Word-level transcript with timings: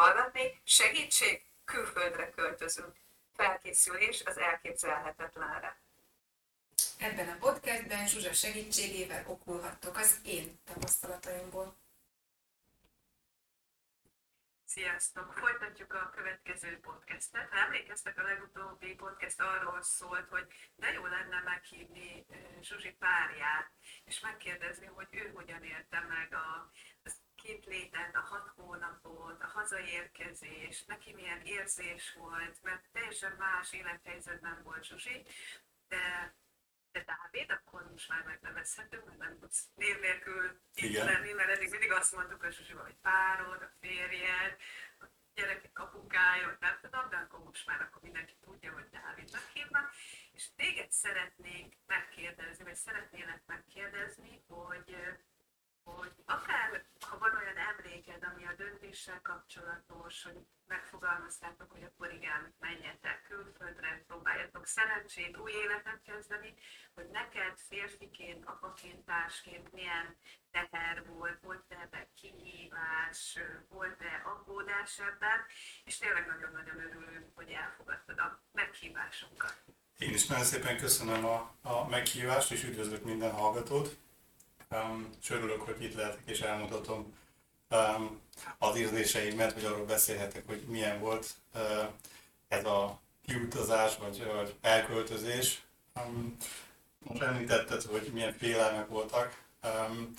hallgatni. 0.00 0.60
Segítség, 0.64 1.42
külföldre 1.64 2.30
költözünk. 2.30 2.96
Felkészülés 3.36 4.22
az 4.24 4.38
elképzelhetetlenre. 4.38 5.80
Ebben 6.98 7.28
a 7.28 7.36
podcastben 7.38 8.08
Zsuzsa 8.08 8.32
segítségével 8.32 9.24
okulhattok 9.26 9.96
az 9.96 10.20
én 10.24 10.60
tapasztalataimból. 10.64 11.76
Sziasztok! 14.64 15.32
Folytatjuk 15.32 15.94
a 15.94 16.10
következő 16.14 16.78
podcastet. 16.80 17.48
Emlékeztek, 17.52 18.18
a 18.18 18.22
legutóbbi 18.22 18.94
podcast 18.94 19.40
arról 19.40 19.82
szólt, 19.82 20.28
hogy 20.28 20.46
de 20.74 20.92
jó 20.92 21.06
lenne 21.06 21.42
meghívni 21.44 22.26
Zsuzsi 22.60 22.92
párját, 22.98 23.70
és 24.04 24.20
megkérdezni, 24.20 24.86
hogy 24.86 25.08
ő 25.10 25.30
hogyan 25.34 25.62
élte 25.64 26.00
meg 26.08 26.34
a, 26.34 26.70
a 27.02 27.10
két 27.42 27.66
létet, 27.66 28.16
a 28.16 28.20
hat 28.20 28.52
hónapot, 28.56 29.42
a 29.42 29.46
hazaérkezés, 29.46 30.84
neki 30.84 31.14
milyen 31.14 31.40
érzés 31.44 32.14
volt, 32.18 32.62
mert 32.62 32.84
teljesen 32.92 33.32
más 33.38 33.72
élethelyzetben 33.72 34.62
volt 34.62 34.84
Zsuzsi, 34.84 35.26
de 35.88 36.34
de 36.92 37.04
Dávid, 37.04 37.50
akkor 37.50 37.90
most 37.90 38.08
már 38.08 38.22
megnevezhető, 38.24 39.02
mert 39.06 39.18
nem 39.18 39.38
tudsz 39.38 39.68
név 39.74 40.00
nélkül 40.00 40.60
itt 40.74 40.96
lenni, 40.96 41.32
mert 41.32 41.48
eddig 41.50 41.70
mindig 41.70 41.92
azt 41.92 42.14
mondtuk, 42.14 42.40
hogy 42.40 42.54
Zsuzsival, 42.54 42.82
hogy 42.82 42.96
párod, 43.02 43.62
a 43.62 43.70
férjed, 43.80 44.56
a 45.00 45.04
gyerekek 45.34 45.78
apukája, 45.78 46.56
nem 46.60 46.78
tudom, 46.82 47.08
de 47.10 47.16
akkor 47.16 47.44
most 47.44 47.66
már 47.66 47.80
akkor 47.80 48.02
mindenki 48.02 48.36
tudja, 48.44 48.72
hogy 48.72 48.88
Dávidnak 48.90 49.50
hívnak. 49.52 49.92
És 50.32 50.54
téged 50.56 50.90
szeretnénk 50.90 51.74
megkérdezni, 51.86 52.64
vagy 52.64 52.74
szeretnélek 52.74 53.42
megkérdezni, 53.46 54.42
hogy 54.46 54.96
hogy 55.82 56.12
akár 56.24 56.84
ha 57.10 57.18
van 57.18 57.36
olyan 57.40 57.60
emléked, 57.70 58.22
ami 58.30 58.44
a 58.46 58.54
döntéssel 58.56 59.20
kapcsolatos, 59.22 60.22
hogy 60.22 60.38
megfogalmaztátok, 60.66 61.70
hogy 61.70 61.82
akkor 61.82 62.12
igen, 62.12 62.54
menjetek 62.58 63.22
külföldre, 63.28 64.04
próbáljatok 64.06 64.66
szerencsét, 64.66 65.38
új 65.38 65.52
életet 65.52 66.00
kezdeni, 66.02 66.54
hogy 66.94 67.08
neked 67.20 67.54
férfiként, 67.68 68.44
apaként, 68.44 69.04
társként 69.04 69.72
milyen 69.72 70.16
teher 70.50 71.06
volt, 71.06 71.40
volt-e 71.40 71.76
ebben 71.84 72.06
kihívás, 72.20 73.38
volt-e 73.68 74.22
aggódás 74.32 74.98
ebben, 74.98 75.38
és 75.84 75.98
tényleg 75.98 76.26
nagyon-nagyon 76.26 76.78
örülünk, 76.86 77.28
hogy 77.34 77.50
elfogadtad 77.50 78.18
a 78.18 78.42
meghívásunkat. 78.52 79.64
Én 79.98 80.14
is 80.14 80.26
nagyon 80.26 80.44
szépen 80.44 80.76
köszönöm 80.76 81.24
a, 81.24 81.54
a 81.62 81.88
meghívást, 81.88 82.52
és 82.52 82.64
üdvözlök 82.64 83.04
minden 83.04 83.32
hallgatót. 83.32 83.98
Um, 84.74 85.08
és 85.22 85.30
örülök, 85.30 85.60
hogy 85.60 85.82
itt 85.82 85.94
lehetek 85.94 86.22
és 86.24 86.40
elmutatom 86.40 87.14
um, 87.70 88.20
az 88.58 88.76
érzéseimet, 88.76 89.52
hogy 89.52 89.64
arról 89.64 89.84
beszélhetek, 89.84 90.46
hogy 90.46 90.62
milyen 90.68 91.00
volt 91.00 91.30
uh, 91.54 91.88
ez 92.48 92.64
a 92.64 93.00
kiutazás, 93.26 93.96
vagy, 93.96 94.24
vagy 94.24 94.54
elköltözés. 94.60 95.62
Um, 95.94 96.36
most 96.98 97.22
említetted, 97.22 97.82
hogy 97.82 98.10
milyen 98.12 98.32
félelmek 98.32 98.88
voltak. 98.88 99.42
Um, 99.62 100.12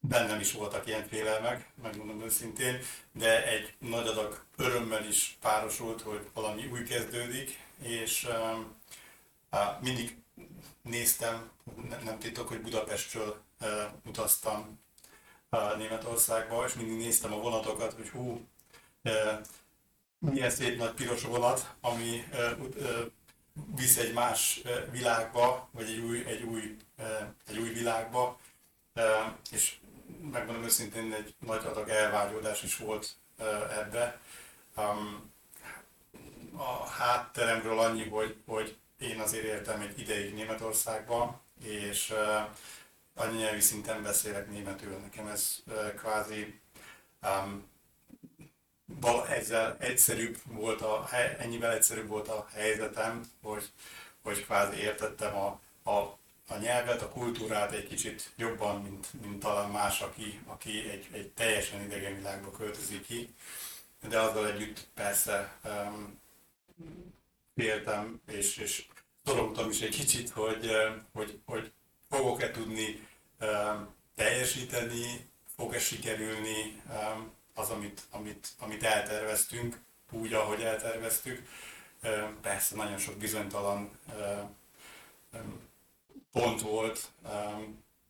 bennem 0.00 0.40
is 0.40 0.52
voltak 0.52 0.86
ilyen 0.86 1.08
félelmek, 1.08 1.70
megmondom 1.82 2.22
őszintén, 2.22 2.78
de 3.12 3.46
egy 3.46 3.74
nagy 3.78 4.06
adag 4.06 4.44
örömmel 4.56 5.04
is 5.06 5.36
párosult, 5.40 6.02
hogy 6.02 6.30
valami 6.34 6.66
új 6.66 6.82
kezdődik, 6.82 7.58
és 7.82 8.28
um, 8.30 8.76
mindig 9.80 10.16
néztem, 10.82 11.50
nem 12.04 12.18
titok, 12.18 12.48
hogy 12.48 12.60
Budapestről 12.60 13.42
utaztam 14.06 14.80
Németországba, 15.76 16.64
és 16.66 16.74
mindig 16.74 16.96
néztem 16.96 17.32
a 17.32 17.40
vonatokat, 17.40 17.92
hogy 17.92 18.08
hú, 18.08 18.46
milyen 20.18 20.50
szép 20.50 20.78
nagy 20.78 20.92
piros 20.92 21.22
vonat, 21.22 21.74
ami 21.80 22.24
visz 23.76 23.96
egy 23.96 24.12
más 24.12 24.62
világba, 24.90 25.68
vagy 25.72 25.88
egy 25.88 25.98
új, 25.98 26.24
egy 26.24 26.42
új, 26.42 26.76
egy 27.46 27.58
új 27.58 27.68
világba, 27.68 28.38
és 29.50 29.76
megmondom 30.20 30.64
őszintén, 30.64 31.12
egy 31.12 31.34
nagy 31.38 31.64
adag 31.64 31.88
elvágyódás 31.88 32.62
is 32.62 32.76
volt 32.76 33.16
ebbe. 33.70 34.20
A 36.56 36.86
hátteremről 36.86 37.78
annyi, 37.78 38.08
hogy, 38.08 38.36
hogy 38.46 38.76
én 38.98 39.20
azért 39.20 39.44
éltem 39.44 39.80
egy 39.80 39.98
ideig 39.98 40.34
Németországba, 40.34 41.40
és 41.64 42.14
anyanyelvi 43.14 43.60
szinten 43.60 44.02
beszélek 44.02 44.50
németül. 44.50 44.96
Nekem 44.96 45.26
ez 45.26 45.62
kvázi 45.96 46.60
um, 47.22 47.68
ezzel 49.28 49.76
egyszerűbb 49.78 50.38
volt 50.44 50.80
a, 50.80 51.08
ennyivel 51.38 51.72
egyszerűbb 51.72 52.08
volt 52.08 52.28
a 52.28 52.48
helyzetem, 52.52 53.30
hogy, 53.42 53.70
hogy 54.22 54.44
kvázi 54.44 54.76
értettem 54.76 55.36
a, 55.36 55.60
a, 55.90 56.18
a 56.48 56.56
nyelvet, 56.60 57.02
a 57.02 57.08
kultúrát 57.08 57.72
egy 57.72 57.88
kicsit 57.88 58.32
jobban, 58.36 58.82
mint, 58.82 59.22
mint 59.22 59.40
talán 59.40 59.70
más, 59.70 60.00
aki, 60.00 60.40
aki 60.46 60.90
egy, 60.90 61.08
egy 61.12 61.28
teljesen 61.28 61.84
idegen 61.84 62.16
világba 62.16 62.50
költözik 62.50 63.06
ki. 63.06 63.34
De 64.08 64.20
azzal 64.20 64.46
együtt 64.46 64.86
persze 64.94 65.58
um, 65.64 66.20
féltem, 67.58 68.20
és, 68.26 68.56
és 68.56 68.86
szorongtam 69.24 69.70
is 69.70 69.80
egy 69.80 69.96
kicsit, 69.96 70.30
hogy, 70.30 70.70
hogy, 71.12 71.40
hogy 71.46 71.72
fogok-e 72.08 72.50
tudni 72.50 73.08
teljesíteni, 74.14 75.30
fog-e 75.56 75.78
sikerülni 75.78 76.82
az, 77.54 77.70
amit, 77.70 78.00
amit, 78.10 78.48
amit 78.58 78.82
elterveztünk, 78.82 79.80
úgy, 80.10 80.32
ahogy 80.32 80.62
elterveztük. 80.62 81.48
Persze 82.42 82.76
nagyon 82.76 82.98
sok 82.98 83.16
bizonytalan 83.16 83.98
pont 86.32 86.60
volt, 86.60 87.10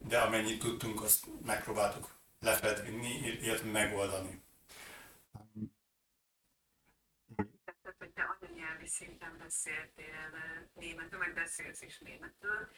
de 0.08 0.19
amennyit 0.19 0.58
tudtunk, 0.58 1.03
azt 1.03 1.26
megpróbáltuk 1.44 2.14
lefedni, 2.41 3.38
illetve 3.42 3.70
megoldani. 3.70 4.41
Szinten 8.89 9.39
beszéltél 9.39 10.31
németül, 10.75 11.19
meg 11.19 11.34
beszélsz 11.34 11.83
is 11.83 11.99
németül. 11.99 12.69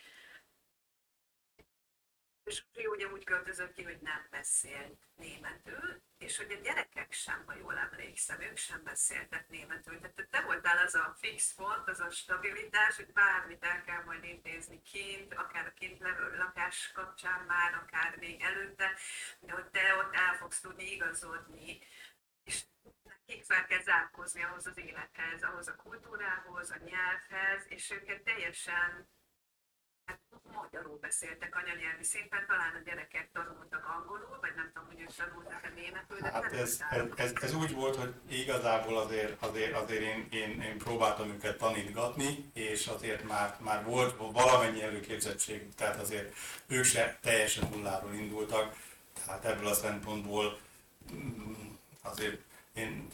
És 2.44 2.64
Zsuzsi 2.72 2.86
ugye 2.86 3.06
úgy 3.06 3.24
költözött 3.24 3.72
ki, 3.72 3.82
hogy 3.82 4.00
nem 4.00 4.26
beszélt 4.30 4.98
németül, 5.16 6.02
és 6.18 6.36
hogy 6.36 6.52
a 6.52 6.62
gyerekek 6.62 7.12
sem, 7.12 7.42
ha 7.46 7.54
jól 7.54 7.78
emlékszem, 7.78 8.40
ők 8.40 8.56
sem 8.56 8.82
beszéltek 8.82 9.48
németül. 9.48 9.98
Tehát 9.98 10.28
te 10.30 10.40
voltál 10.40 10.86
az 10.86 10.94
a 10.94 11.16
fix 11.18 11.54
pont, 11.54 11.88
az 11.88 12.00
a 12.00 12.10
stabilitás, 12.10 12.96
hogy 12.96 13.12
bármit 13.12 13.64
el 13.64 13.82
kell 13.82 14.04
majd 14.04 14.24
intézni 14.24 14.82
kint, 14.82 15.34
akár 15.34 15.66
a 15.66 15.72
kint 15.72 15.98
levő 15.98 16.36
lakás 16.36 16.92
kapcsán 16.94 17.44
már, 17.46 17.74
akár 17.74 18.16
még 18.16 18.40
előtte, 18.40 18.94
de 19.40 19.52
hogy 19.52 19.66
te 19.70 19.94
ott 19.96 20.14
el 20.14 20.36
fogsz 20.36 20.60
tudni 20.60 20.92
igazodni. 20.92 21.78
És 22.44 22.62
fel 23.42 23.66
kell 23.66 23.82
zárkozni 23.82 24.42
ahhoz 24.42 24.66
az 24.66 24.78
élethez, 24.78 25.42
ahhoz 25.42 25.68
a 25.68 25.74
kultúrához, 25.74 26.70
a 26.70 26.78
nyelvhez, 26.84 27.64
és 27.68 27.90
őket 27.90 28.22
teljesen 28.22 29.08
hát, 30.04 30.20
magyarul 30.52 30.98
beszéltek 30.98 31.56
anyanyelvi 31.56 32.04
szinten, 32.04 32.46
talán 32.46 32.74
a 32.74 32.82
gyerekek 32.84 33.30
tanultak 33.32 33.84
angolul, 33.96 34.38
vagy 34.40 34.54
nem 34.54 34.70
tudom, 34.72 34.88
hogy 34.88 35.00
ők 35.00 35.14
tanultak-e 35.14 35.72
németül, 35.74 36.18
de 36.20 36.30
hát 36.30 36.52
ez, 36.52 36.82
ez, 36.90 37.06
ez, 37.16 37.32
ez, 37.40 37.54
úgy 37.54 37.72
volt, 37.74 37.96
hogy 37.96 38.14
igazából 38.28 38.98
azért, 38.98 39.42
azért, 39.42 39.74
azért 39.74 40.02
én, 40.02 40.28
én, 40.30 40.62
én 40.62 40.78
próbáltam 40.78 41.28
őket 41.28 41.58
tanítgatni, 41.58 42.50
és 42.54 42.86
azért 42.86 43.22
már, 43.22 43.56
már 43.60 43.84
volt 43.84 44.16
valamennyi 44.16 44.82
előképzettség, 44.82 45.74
tehát 45.74 46.00
azért 46.00 46.36
ők 46.66 46.84
se 46.84 47.18
teljesen 47.22 47.68
nulláról 47.68 48.14
indultak, 48.14 48.76
tehát 49.24 49.44
ebből 49.44 49.66
a 49.66 49.74
szempontból 49.74 50.58
mm, 51.12 51.52
azért 52.02 52.40
én 52.74 53.06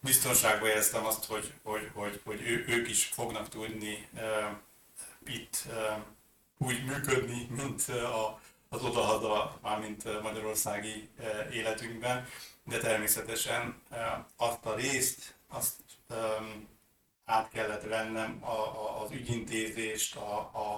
biztonságban 0.00 0.68
éreztem 0.68 1.04
azt, 1.04 1.24
hogy, 1.24 1.52
hogy, 1.62 1.90
hogy, 1.94 2.20
hogy 2.24 2.40
ő, 2.40 2.64
ők 2.68 2.88
is 2.88 3.04
fognak 3.04 3.48
tudni 3.48 4.08
uh, 4.14 4.20
itt 5.26 5.64
uh, 5.66 6.02
úgy 6.58 6.84
működni, 6.84 7.48
mint 7.50 7.88
a, 7.88 8.40
az 8.68 8.82
odahaza, 8.82 9.58
mármint 9.62 10.22
magyarországi 10.22 11.08
uh, 11.18 11.54
életünkben, 11.54 12.26
de 12.64 12.78
természetesen 12.78 13.82
uh, 13.90 13.98
azt 14.36 14.64
a 14.64 14.74
részt, 14.74 15.34
azt 15.48 15.74
um, 16.10 16.68
át 17.24 17.48
kellett 17.48 17.82
vennem, 17.82 18.38
a, 18.40 18.50
a, 18.50 19.02
az 19.02 19.10
ügyintézést, 19.10 20.16
a, 20.16 20.38
a 20.38 20.75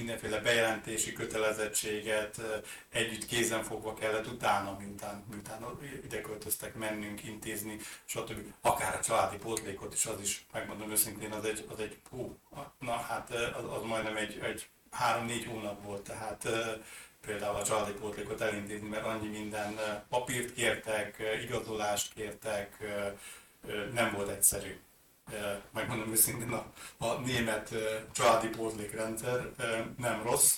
mindenféle 0.00 0.38
bejelentési 0.40 1.12
kötelezettséget 1.12 2.40
együtt 2.88 3.26
kézen 3.26 3.62
fogva 3.62 3.94
kellett 3.94 4.26
utána, 4.26 4.76
miután, 4.78 5.24
miután 5.30 5.64
ide 6.04 6.20
költöztek 6.20 6.74
mennünk, 6.74 7.24
intézni, 7.24 7.78
stb. 8.04 8.52
Akár 8.60 8.94
a 8.94 9.00
családi 9.00 9.36
pótlékot 9.36 9.94
is, 9.94 10.06
az 10.06 10.20
is, 10.20 10.46
megmondom 10.52 10.90
őszintén, 10.90 11.32
az 11.32 11.44
egy, 11.44 11.64
az 11.68 11.80
egy 11.80 11.98
hú, 12.10 12.38
na 12.78 12.92
hát 12.92 13.30
az, 13.30 13.64
az 13.76 13.82
majdnem 13.84 14.16
egy, 14.16 14.38
egy 14.42 14.68
három-négy 14.90 15.44
hónap 15.44 15.84
volt, 15.84 16.02
tehát 16.02 16.48
például 17.26 17.56
a 17.56 17.64
családi 17.64 17.92
pótlékot 17.92 18.40
elintézni, 18.40 18.88
mert 18.88 19.04
annyi 19.04 19.28
minden 19.28 19.78
papírt 20.08 20.54
kértek, 20.54 21.22
igazolást 21.42 22.14
kértek, 22.14 22.76
nem 23.92 24.12
volt 24.12 24.28
egyszerű. 24.28 24.80
Megmondom 25.72 26.10
őszintén, 26.10 26.52
a, 26.52 26.64
a 26.98 27.14
német 27.14 27.74
családi 28.12 28.48
pótlékrendszer 28.48 29.50
nem 29.96 30.22
rossz, 30.22 30.54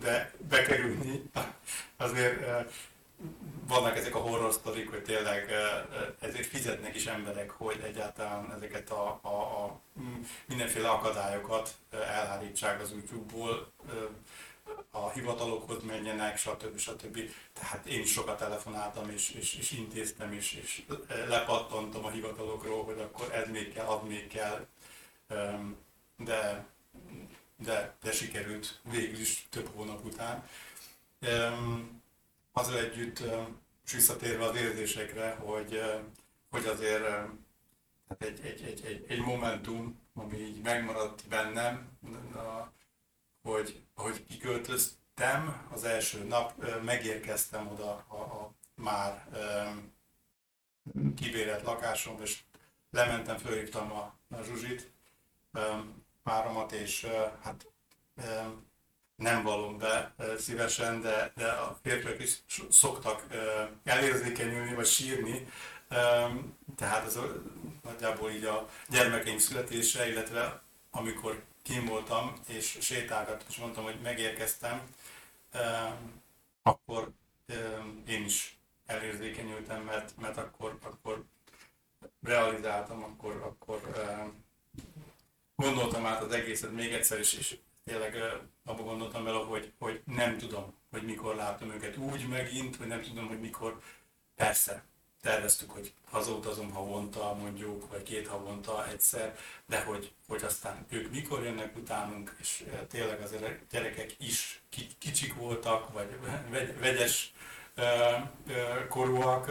de 0.00 0.32
bekerülni 0.48 1.22
azért 1.96 2.66
vannak 3.66 3.96
ezek 3.96 4.14
a 4.14 4.18
horror 4.18 4.52
sztorik, 4.52 4.90
hogy 4.90 5.02
tényleg 5.02 5.50
ezért 6.20 6.46
fizetnek 6.46 6.94
is 6.94 7.06
emberek, 7.06 7.50
hogy 7.50 7.80
egyáltalán 7.84 8.52
ezeket 8.56 8.90
a, 8.90 9.18
a, 9.22 9.28
a 9.28 9.80
mindenféle 10.46 10.88
akadályokat 10.88 11.74
elhárítsák 11.90 12.80
az 12.80 12.92
útjukból, 12.92 13.72
a 14.90 15.10
hivatalokhoz 15.10 15.82
menjenek, 15.82 16.36
stb. 16.36 16.78
stb. 16.78 17.18
Tehát 17.52 17.86
én 17.86 18.00
is 18.00 18.12
sokat 18.12 18.38
telefonáltam, 18.38 19.10
és, 19.10 19.30
és, 19.30 19.54
és 19.54 19.70
intéztem, 19.70 20.32
és, 20.32 20.52
és 20.52 20.82
lepattantam 21.28 22.03
a 22.03 22.03
hivatalokról, 22.14 22.84
hogy 22.84 23.00
akkor 23.00 23.32
ez 23.32 23.48
kell, 23.72 23.84
még 24.08 24.26
kell, 24.26 24.66
de, 26.16 26.66
de, 27.56 27.96
de 28.02 28.12
sikerült 28.12 28.80
végül 28.90 29.20
is 29.20 29.46
több 29.50 29.68
hónap 29.74 30.04
után. 30.04 30.48
Azzal 32.52 32.78
együtt, 32.78 33.22
és 33.84 33.92
visszatérve 33.92 34.44
az 34.44 34.56
érzésekre, 34.56 35.34
hogy, 35.34 35.82
hogy 36.50 36.66
azért 36.66 37.04
hát 38.08 38.22
egy, 38.22 38.40
egy, 38.40 38.62
egy, 38.62 38.84
egy, 38.84 39.04
egy 39.08 39.20
momentum, 39.20 40.00
ami 40.14 40.38
így 40.38 40.62
megmaradt 40.62 41.28
bennem, 41.28 41.98
hogy, 43.42 43.82
hogy 43.94 44.26
kiköltöztem, 44.26 45.68
az 45.72 45.84
első 45.84 46.24
nap 46.24 46.64
megérkeztem 46.82 47.68
oda 47.68 48.04
a, 48.08 48.16
a 48.16 48.54
már 48.74 49.28
kibérelt 51.16 51.62
lakásom, 51.62 52.20
és 52.22 52.38
lementem, 52.90 53.36
fölhívtam 53.36 53.92
a, 53.92 54.14
a 54.36 54.42
Zsuzsit, 54.42 54.92
páromat, 56.22 56.72
és 56.72 57.06
hát 57.42 57.66
nem 59.16 59.42
valom 59.42 59.78
be 59.78 60.14
szívesen, 60.38 61.00
de, 61.00 61.32
de 61.36 61.48
a 61.48 61.78
férfiak 61.82 62.20
is 62.20 62.42
szoktak 62.70 63.26
elérzékenyülni, 63.84 64.74
vagy 64.74 64.86
sírni, 64.86 65.48
tehát 66.76 67.06
ez 67.06 67.16
a, 67.16 67.42
nagyjából 67.82 68.30
így 68.30 68.44
a 68.44 68.68
gyermekeim 68.88 69.38
születése, 69.38 70.08
illetve 70.08 70.62
amikor 70.90 71.42
kim 71.62 71.86
voltam, 71.86 72.32
és 72.46 72.78
sétálgattam, 72.80 73.46
és 73.48 73.56
mondtam, 73.56 73.84
hogy 73.84 74.00
megérkeztem, 74.02 74.82
akkor 76.62 77.10
én 78.06 78.24
is 78.24 78.53
elérzékenyültem, 78.86 79.82
mert, 79.82 80.16
mert 80.20 80.36
akkor, 80.36 80.78
akkor 80.82 81.24
realizáltam, 82.22 83.02
akkor, 83.02 83.32
akkor 83.42 83.80
gondoltam 85.56 86.06
át 86.06 86.22
az 86.22 86.32
egészet 86.32 86.72
még 86.72 86.92
egyszer, 86.92 87.18
és, 87.18 87.32
és 87.32 87.58
tényleg 87.84 88.16
abba 88.64 88.82
gondoltam 88.82 89.24
vele, 89.24 89.38
hogy, 89.38 89.72
hogy 89.78 90.02
nem 90.04 90.38
tudom, 90.38 90.74
hogy 90.90 91.02
mikor 91.02 91.34
látom 91.34 91.70
őket 91.70 91.96
úgy 91.96 92.28
megint, 92.28 92.76
hogy 92.76 92.86
nem 92.86 93.02
tudom, 93.02 93.26
hogy 93.26 93.40
mikor. 93.40 93.80
Persze, 94.34 94.84
terveztük, 95.24 95.70
hogy 95.70 95.92
hazautazom 96.10 96.70
havonta 96.70 97.34
mondjuk, 97.34 97.90
vagy 97.90 98.02
két 98.02 98.26
havonta 98.26 98.88
egyszer, 98.88 99.36
de 99.66 99.82
hogy, 99.82 100.12
hogy 100.28 100.42
aztán 100.42 100.86
ők 100.88 101.10
mikor 101.10 101.42
jönnek 101.44 101.76
utánunk, 101.76 102.36
és 102.40 102.64
eh, 102.72 102.80
tényleg 102.88 103.20
az 103.20 103.34
gyerekek 103.70 104.14
is 104.18 104.62
kicsik 104.98 105.34
voltak, 105.34 105.92
vagy 105.92 106.18
vegyes 106.80 107.32
eh, 107.34 107.40
eh, 107.40 107.63
korúak, 108.88 109.50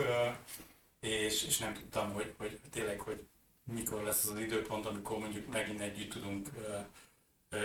és, 1.00 1.44
és 1.44 1.58
nem 1.58 1.74
tudtam, 1.74 2.14
hogy, 2.14 2.34
hogy 2.38 2.60
tényleg, 2.72 3.00
hogy 3.00 3.28
mikor 3.64 4.04
lesz 4.04 4.24
az 4.24 4.30
az 4.30 4.40
időpont, 4.40 4.86
amikor 4.86 5.18
mondjuk 5.18 5.52
megint 5.52 5.82
együtt 5.82 6.12
tudunk 6.12 6.50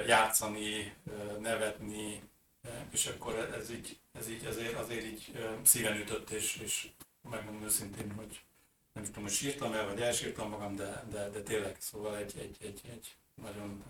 játszani, 0.07 0.95
nevetni, 1.41 2.23
és 2.91 3.07
akkor 3.07 3.35
ez 3.35 3.71
így, 3.71 3.99
ez 4.13 4.29
így 4.29 4.45
azért, 4.45 4.79
azért 4.79 5.05
így 5.05 5.33
szíven 5.63 5.97
ütött, 5.97 6.31
és, 6.31 6.57
és 6.57 6.89
megmondom 7.31 7.63
őszintén, 7.63 8.13
hogy 8.13 8.41
nem 8.93 9.05
tudom, 9.05 9.23
hogy 9.23 9.33
sírtam 9.33 9.73
el, 9.73 9.87
vagy 9.87 10.01
elsírtam 10.01 10.49
magam, 10.49 10.77
de, 10.77 11.05
de, 11.11 11.29
de 11.29 11.43
tényleg, 11.43 11.77
szóval 11.81 12.17
egy, 12.17 12.35
egy, 12.39 12.57
egy, 12.61 12.81
egy 12.91 13.17
nagyon 13.35 13.85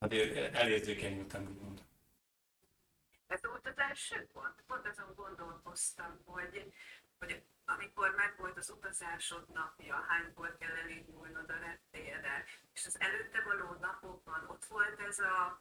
hát 0.00 0.12
elérzékenyültem, 0.52 1.48
úgymond. 1.54 1.82
Ez 3.34 3.40
volt 3.42 3.66
az 3.66 3.78
első 3.90 4.28
pont? 4.32 4.54
Pont 4.66 4.86
azon 4.86 5.12
gondolkoztam, 5.16 6.12
hogy, 6.24 6.72
hogy 7.18 7.42
amikor 7.64 8.14
megvolt 8.16 8.56
az 8.56 8.70
utazásod 8.70 9.44
napja, 9.52 10.04
hánykor 10.08 10.56
kell 10.58 10.76
elindulnod 10.82 11.50
a 11.50 11.58
reptérre, 11.66 12.44
és 12.74 12.86
az 12.86 13.00
előtte 13.00 13.40
való 13.44 13.76
napokban 13.80 14.44
ott 14.48 14.64
volt 14.64 15.00
ez 15.08 15.18
a 15.18 15.60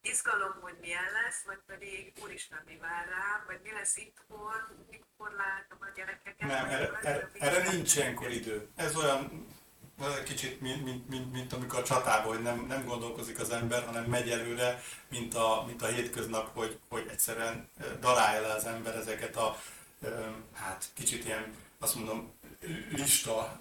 izgalom, 0.00 0.54
hogy 0.60 0.76
milyen 0.80 1.12
lesz, 1.12 1.42
vagy 1.42 1.60
pedig 1.66 2.12
úristen, 2.22 2.62
mi 2.66 2.76
vár 2.76 3.08
rá, 3.08 3.44
vagy 3.46 3.60
mi 3.62 3.72
lesz 3.72 3.96
itthon, 3.96 4.86
mikor 4.90 5.30
látom 5.32 5.78
a 5.80 5.90
gyerekeket. 5.96 6.48
Nem, 6.48 6.64
erre, 6.68 6.98
erre, 7.02 7.30
erre 7.38 7.70
nincs 7.72 7.96
ilyenkor 7.96 8.30
idő. 8.30 8.68
Ez 8.76 8.96
olyan 8.96 9.46
kicsit, 10.24 10.60
mint, 10.60 10.84
mint, 10.84 11.08
mint, 11.08 11.32
mint 11.32 11.52
amikor 11.52 11.78
a 11.78 11.82
csatában, 11.82 12.34
hogy 12.34 12.42
nem, 12.42 12.64
nem 12.68 12.86
gondolkozik 12.86 13.40
az 13.40 13.50
ember, 13.50 13.84
hanem 13.84 14.04
megy 14.04 14.30
előre, 14.30 14.82
mint 15.08 15.34
a, 15.34 15.64
mint 15.66 15.82
a 15.82 15.86
hétköznap, 15.86 16.54
hogy, 16.54 16.78
hogy 16.88 17.06
egyszerűen 17.10 17.68
darálja 18.00 18.40
le 18.40 18.52
az 18.52 18.64
ember 18.64 18.96
ezeket 18.96 19.36
a, 19.36 19.60
hát 20.52 20.84
kicsit 20.94 21.24
ilyen, 21.24 21.54
azt 21.78 21.94
mondom, 21.94 22.32
lista, 22.90 23.60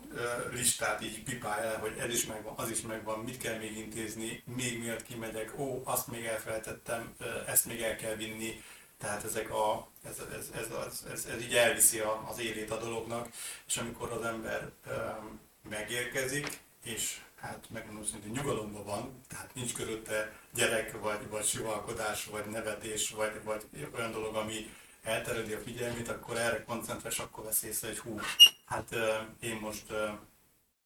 listát 0.51 1.03
így 1.03 1.23
pipálja, 1.23 1.77
hogy 1.77 1.97
ez 1.97 2.13
is 2.13 2.25
megvan, 2.25 2.53
az 2.57 2.69
is 2.69 2.81
megvan, 2.81 3.19
mit 3.19 3.37
kell 3.37 3.57
még 3.57 3.77
intézni, 3.77 4.43
még 4.55 4.79
miatt 4.79 5.03
kimegyek, 5.03 5.59
ó, 5.59 5.81
azt 5.83 6.07
még 6.07 6.25
elfelejtettem, 6.25 7.15
ezt 7.47 7.65
még 7.65 7.81
el 7.81 7.95
kell 7.95 8.15
vinni, 8.15 8.63
tehát 8.97 9.23
ezek 9.23 9.51
a, 9.51 9.87
ez, 10.03 10.17
ez, 10.37 10.49
ez, 10.55 10.67
ez, 10.87 11.05
ez, 11.11 11.25
ez 11.25 11.41
így 11.41 11.55
elviszi 11.55 12.01
az 12.29 12.39
élét 12.39 12.71
a 12.71 12.79
dolognak, 12.79 13.27
és 13.67 13.77
amikor 13.77 14.11
az 14.11 14.25
ember 14.25 14.69
megérkezik, 15.69 16.59
és 16.83 17.21
hát 17.35 17.69
megmondom 17.69 18.03
hogy 18.11 18.31
nyugalomban 18.31 18.85
van, 18.85 19.21
tehát 19.27 19.53
nincs 19.53 19.73
körülötte 19.73 20.33
gyerek, 20.53 20.99
vagy, 21.01 21.29
vagy 21.29 21.45
sivalkodás, 21.45 22.25
vagy 22.25 22.45
nevetés, 22.45 23.09
vagy, 23.09 23.43
vagy 23.43 23.63
olyan 23.93 24.11
dolog, 24.11 24.35
ami, 24.35 24.69
elteredi 25.03 25.53
a 25.53 25.59
figyelmét, 25.59 26.07
akkor 26.09 26.37
erre 26.37 26.63
koncentrál, 26.63 27.11
és 27.11 27.19
akkor 27.19 27.43
vesz 27.43 27.63
észre, 27.63 27.87
hogy 27.87 27.99
hú, 27.99 28.19
hát 28.65 28.95
én 29.39 29.55
most, 29.55 29.91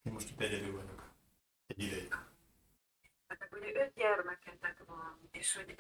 én 0.04 0.14
most 0.14 0.30
itt 0.30 0.42
egyedül 0.42 0.72
vagyok. 0.72 1.12
Egy 1.68 1.84
ideig. 1.84 2.16
Ugye 3.68 3.80
öt 3.80 3.94
gyermeketek 3.94 4.78
van, 4.86 5.30
és 5.32 5.56
hogy 5.56 5.76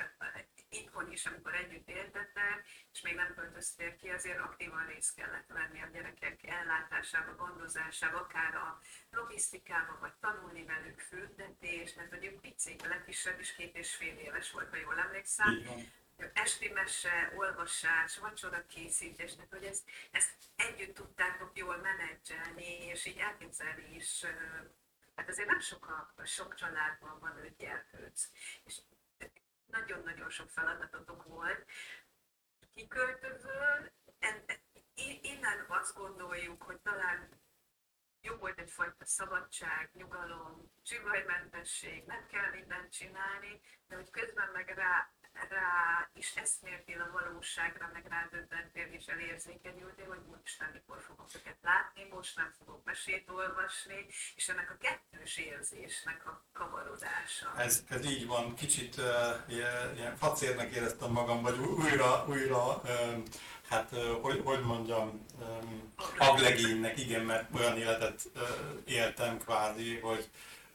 itthon 0.69 1.11
is, 1.11 1.25
amikor 1.25 1.55
együtt 1.55 1.89
éltetek, 1.89 2.67
és 2.93 3.01
még 3.01 3.15
nem 3.15 3.33
költöztél 3.35 3.95
ki, 3.95 4.09
azért 4.09 4.39
aktívan 4.39 4.85
részt 4.85 5.15
kellett 5.15 5.47
venni 5.47 5.81
a 5.81 5.89
gyerekek 5.93 6.43
ellátásába, 6.43 7.35
gondozásába, 7.35 8.17
akár 8.17 8.55
a 8.55 8.79
logisztikába, 9.09 9.97
vagy 9.99 10.13
tanulni 10.19 10.65
velük 10.65 10.99
fürdetés, 10.99 11.93
mert 11.93 12.15
ugye 12.15 12.31
picik, 12.31 12.85
a 12.85 12.87
legkisebb 12.87 13.39
is 13.39 13.55
két 13.55 13.75
és 13.75 13.95
fél 13.95 14.17
éves 14.17 14.51
volt, 14.51 14.69
ha 14.69 14.77
jól 14.77 14.99
emlékszem. 14.99 15.53
Igen 15.53 15.85
esti 16.33 16.69
mese, 16.69 17.33
olvasás, 17.35 18.17
vacsora 18.17 18.65
készítés, 18.67 19.35
tehát 19.35 19.51
hogy 19.51 19.63
ezt, 19.63 19.89
ezt 20.11 20.33
együtt 20.55 20.95
tudtátok 20.95 21.51
jól 21.53 21.77
menedzselni, 21.77 22.85
és 22.85 23.05
így 23.05 23.17
elképzelni 23.17 23.95
is, 23.95 24.25
hát 25.17 25.29
azért 25.29 25.47
nem 25.47 25.59
sok, 25.59 25.87
a, 26.15 26.25
sok 26.25 26.55
családban 26.55 27.19
van 27.19 27.37
öt 27.37 27.57
gyerkőc, 27.57 28.29
és 28.63 28.81
nagyon-nagyon 29.65 30.29
sok 30.29 30.49
feladatotok 30.49 31.23
volt. 31.23 31.65
Kiköltözöl, 32.73 33.91
innen 35.21 35.65
azt 35.67 35.95
gondoljuk, 35.95 36.63
hogy 36.63 36.79
talán 36.79 37.41
jó 38.21 38.35
volt 38.35 38.59
egyfajta 38.59 39.05
szabadság, 39.05 39.89
nyugalom, 39.93 40.71
csivajmentesség, 40.83 42.03
nem 42.05 42.27
kell 42.27 42.49
mindent 42.49 42.91
csinálni, 42.91 43.61
de 43.87 43.95
hogy 43.95 44.09
közben 44.09 44.49
meg 44.53 44.69
rá 44.69 45.11
rá 45.49 46.09
is 46.13 46.35
eszméltél 46.35 47.01
a 47.01 47.11
valóságra, 47.11 47.89
meg 47.93 48.05
rádöbbentél 48.09 48.87
és 48.91 49.05
elérzékenyültél, 49.05 50.07
hogy 50.07 50.21
nem 50.59 50.69
mikor 50.73 51.01
fogok 51.07 51.29
őket 51.35 51.57
látni, 51.61 52.07
most 52.11 52.35
nem 52.35 52.53
fogok 52.57 52.83
mesét 52.83 53.29
olvasni, 53.29 54.05
és 54.35 54.49
ennek 54.49 54.71
a 54.71 54.77
kettős 54.77 55.37
érzésnek 55.37 56.27
a 56.27 56.45
kavarodása. 56.53 57.53
Ez, 57.57 57.83
ez 57.89 58.05
így 58.05 58.27
van, 58.27 58.55
kicsit 58.55 58.95
uh, 58.97 59.05
ilyen, 59.95 60.15
facérnek 60.17 60.71
éreztem 60.71 61.11
magam, 61.11 61.41
vagy 61.41 61.57
újra, 61.57 62.25
újra 62.27 62.75
um, 62.75 63.23
hát 63.69 63.89
hogy, 64.21 64.41
hogy 64.43 64.61
mondjam, 64.61 65.25
um, 65.39 65.93
aglegénynek, 66.17 66.97
igen, 66.97 67.21
mert 67.21 67.55
olyan 67.55 67.77
életet 67.77 68.21
uh, 68.35 68.41
éltem 68.85 69.37
kvázi, 69.37 69.99
hogy 69.99 70.29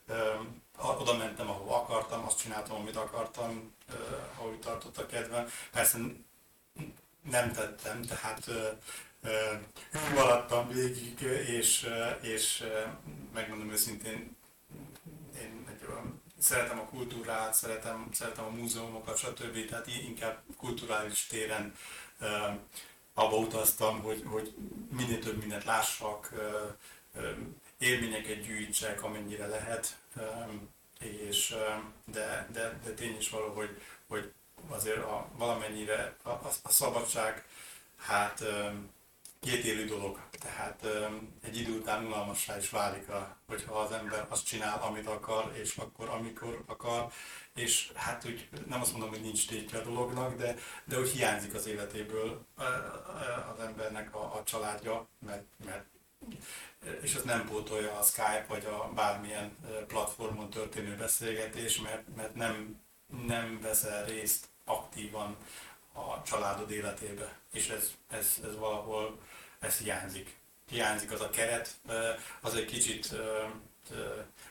um, 0.09 0.62
oda 0.79 1.17
mentem, 1.17 1.51
ahova 1.51 1.77
akartam, 1.77 2.25
azt 2.27 2.39
csináltam, 2.39 2.77
amit 2.77 2.97
akartam, 2.97 3.75
ahogy 4.39 4.59
tartott 4.59 4.99
a 4.99 5.07
kedvem. 5.07 5.49
Persze 5.71 5.99
nem 7.23 7.53
tettem, 7.53 8.03
tehát 8.03 8.51
maradtam 10.15 10.69
végig, 10.69 11.21
és, 11.49 11.89
és 12.21 12.65
megmondom 13.35 13.71
őszintén, 13.71 14.37
én 15.41 15.67
egy 15.69 15.89
olyan, 15.91 16.23
szeretem 16.39 16.79
a 16.79 16.85
kultúrát, 16.85 17.55
szeretem, 17.55 18.09
szeretem 18.13 18.45
a 18.45 18.51
múzeumokat, 18.51 19.19
stb. 19.19 19.69
Tehát 19.69 19.87
inkább 19.87 20.43
kulturális 20.57 21.27
téren 21.27 21.75
abba 23.15 23.37
utaztam, 23.37 24.03
hogy, 24.03 24.23
hogy 24.27 24.55
minél 24.91 25.19
több 25.19 25.37
mindent 25.37 25.65
lássak, 25.65 26.33
élményeket 27.79 28.41
gyűjtsek, 28.41 29.03
amennyire 29.03 29.47
lehet, 29.47 29.97
és, 31.01 31.55
de, 32.05 32.49
de, 32.53 32.79
de 32.85 32.91
tény 32.95 33.17
is 33.17 33.31
való, 33.31 33.53
hogy, 33.55 33.83
hogy 34.09 34.33
azért 34.69 35.05
a, 35.05 35.29
valamennyire 35.37 36.17
a, 36.23 36.29
a, 36.29 36.51
a 36.63 36.71
szabadság, 36.71 37.45
hát 37.97 38.45
két 39.41 39.65
élő 39.65 39.85
dolog, 39.85 40.21
tehát 40.41 40.87
egy 41.43 41.57
idő 41.57 41.79
után 41.79 42.05
unalmassá 42.05 42.57
is 42.57 42.71
válik, 42.71 43.09
a, 43.09 43.37
hogyha 43.47 43.79
az 43.79 43.93
ember 43.93 44.27
azt 44.29 44.47
csinál, 44.47 44.83
amit 44.83 45.07
akar, 45.07 45.53
és 45.57 45.77
akkor, 45.77 46.09
amikor 46.09 46.63
akar, 46.67 47.13
és 47.55 47.93
hát 47.95 48.25
úgy 48.25 48.49
nem 48.67 48.81
azt 48.81 48.91
mondom, 48.93 49.09
hogy 49.11 49.21
nincs 49.21 49.47
tétje 49.47 49.79
a 49.79 49.83
dolognak, 49.83 50.37
de, 50.37 50.55
de 50.85 50.99
úgy 50.99 51.11
hiányzik 51.11 51.55
az 51.55 51.67
életéből 51.67 52.47
az 53.53 53.61
embernek 53.61 54.15
a, 54.15 54.35
a 54.35 54.43
családja, 54.45 55.07
mert, 55.19 55.45
mert 55.65 55.85
és 57.03 57.15
az 57.15 57.23
nem 57.23 57.47
pótolja 57.47 57.99
a 57.99 58.03
Skype 58.03 58.45
vagy 58.49 58.65
a 58.65 58.91
bármilyen 58.95 59.57
platformon 59.87 60.51
történő 60.51 60.97
beszélgetés, 60.97 61.81
mert, 61.81 62.03
mert 62.17 62.35
nem, 62.35 62.81
nem 63.27 63.61
veszel 63.61 64.05
részt 64.05 64.47
aktívan 64.65 65.37
a 65.93 66.23
családod 66.23 66.71
életébe, 66.71 67.39
és 67.53 67.69
ez, 67.69 67.91
ez, 68.09 68.41
ez 68.45 68.57
valahol 68.57 69.19
ez 69.59 69.79
hiányzik. 69.79 70.37
Hiányzik 70.69 71.13
az 71.13 71.21
a 71.21 71.31
keret, 71.31 71.81
az 72.41 72.55
egy 72.55 72.65
kicsit 72.65 73.15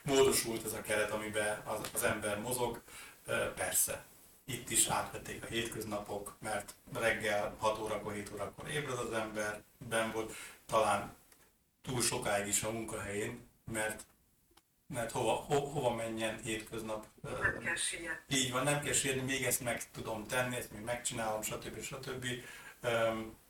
módosult 0.02 0.64
ez 0.64 0.72
a 0.72 0.80
keret, 0.80 1.10
amiben 1.10 1.62
az, 1.64 1.90
az 1.94 2.02
ember 2.02 2.38
mozog, 2.38 2.82
persze. 3.54 4.04
Itt 4.44 4.70
is 4.70 4.86
átvették 4.86 5.42
a 5.42 5.46
hétköznapok, 5.46 6.36
mert 6.38 6.74
reggel 6.92 7.56
6 7.58 7.78
órakor, 7.78 8.12
7 8.12 8.30
órakor 8.34 8.68
ébred 8.68 8.98
az 8.98 9.12
ember, 9.12 9.62
ben 9.88 10.10
volt, 10.10 10.32
talán 10.66 11.14
túl 11.82 12.02
sokáig 12.02 12.46
is 12.46 12.62
a 12.62 12.70
munkahelyén, 12.70 13.48
mert 13.72 14.06
mert 14.86 15.10
hova, 15.10 15.32
ho, 15.32 15.60
hova 15.60 15.94
menjen 15.94 16.40
hétköznap. 16.42 17.06
Nem 17.22 17.58
kell 17.58 17.76
sietni. 17.76 18.36
Így 18.36 18.52
van, 18.52 18.64
nem 18.64 18.80
kell 18.80 18.92
sietni, 18.92 19.22
még 19.22 19.44
ezt 19.44 19.60
meg 19.60 19.90
tudom 19.90 20.26
tenni, 20.26 20.56
ezt 20.56 20.72
még 20.72 20.82
megcsinálom, 20.82 21.42
stb. 21.42 21.80
stb. 21.80 22.26